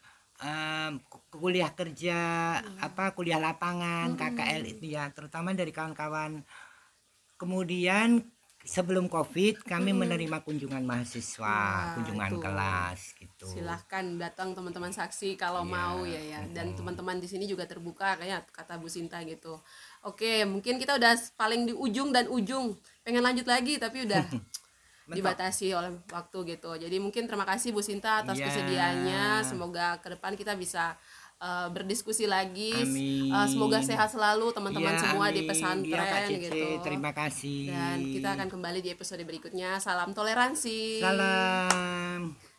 ku- 1.05 1.21
kuliah 1.29 1.69
kerja, 1.73 2.19
apa 2.81 3.13
kuliah 3.13 3.37
lapangan, 3.37 4.17
KKL 4.17 4.63
itu 4.65 4.85
ya, 4.97 5.09
terutama 5.13 5.53
dari 5.53 5.69
kawan-kawan. 5.69 6.41
Kemudian 7.37 8.21
sebelum 8.61 9.09
COVID 9.09 9.65
kami 9.65 9.93
menerima 9.93 10.45
kunjungan 10.45 10.85
mahasiswa, 10.85 11.45
Wah, 11.45 11.93
kunjungan 11.97 12.29
itu. 12.29 12.41
kelas 12.41 12.99
gitu. 13.17 13.49
silahkan 13.49 14.05
datang 14.21 14.53
teman-teman 14.53 14.93
saksi 14.93 15.33
kalau 15.33 15.65
Iya, 15.65 15.73
mau 15.73 16.05
ya 16.05 16.21
ya. 16.21 16.39
Dan 16.53 16.77
teman-teman 16.77 17.17
di 17.17 17.25
sini 17.25 17.49
juga 17.49 17.65
terbuka 17.65 18.13
kayak 18.21 18.53
kata 18.53 18.77
Bu 18.77 18.85
Sinta 18.85 19.17
gitu. 19.25 19.57
Oke 20.05 20.45
mungkin 20.45 20.77
kita 20.77 21.01
udah 21.01 21.17
paling 21.33 21.65
di 21.65 21.73
ujung 21.73 22.13
dan 22.13 22.29
ujung. 22.29 22.77
Pengen 23.01 23.25
lanjut 23.25 23.49
lagi 23.49 23.81
tapi 23.81 24.05
udah 24.05 24.21
dibatasi 25.13 25.67
oleh 25.71 25.91
waktu 26.07 26.37
gitu 26.51 26.71
jadi 26.75 26.95
mungkin 26.97 27.25
terima 27.25 27.43
kasih 27.43 27.69
Bu 27.69 27.79
Sinta 27.79 28.21
atas 28.21 28.35
Iya. 28.35 28.47
kesediaannya 28.47 29.23
semoga 29.43 29.97
ke 29.97 30.11
depan 30.11 30.33
kita 30.33 30.53
bisa 30.53 30.95
uh, 31.37 31.67
berdiskusi 31.67 32.25
lagi 32.25 32.71
Amin. 32.77 33.27
Uh, 33.27 33.43
semoga 33.45 33.81
sehat 33.81 34.07
selalu 34.07 34.51
teman-teman 34.51 34.93
Ya, 34.93 35.01
semua 35.01 35.27
di 35.27 35.41
amin. 35.41 35.49
pesantren 35.49 35.99
Ya, 35.99 36.07
Kak 36.07 36.21
Cici, 36.25 36.43
gitu 36.43 36.65
Terima 36.81 37.11
kasih. 37.11 37.59
dan 37.67 37.97
kita 38.05 38.29
akan 38.33 38.47
kembali 38.47 38.79
di 38.79 38.89
episode 38.89 39.21
berikutnya 39.21 39.77
salam 39.77 40.11
toleransi 40.11 41.01
Salam. 41.01 42.50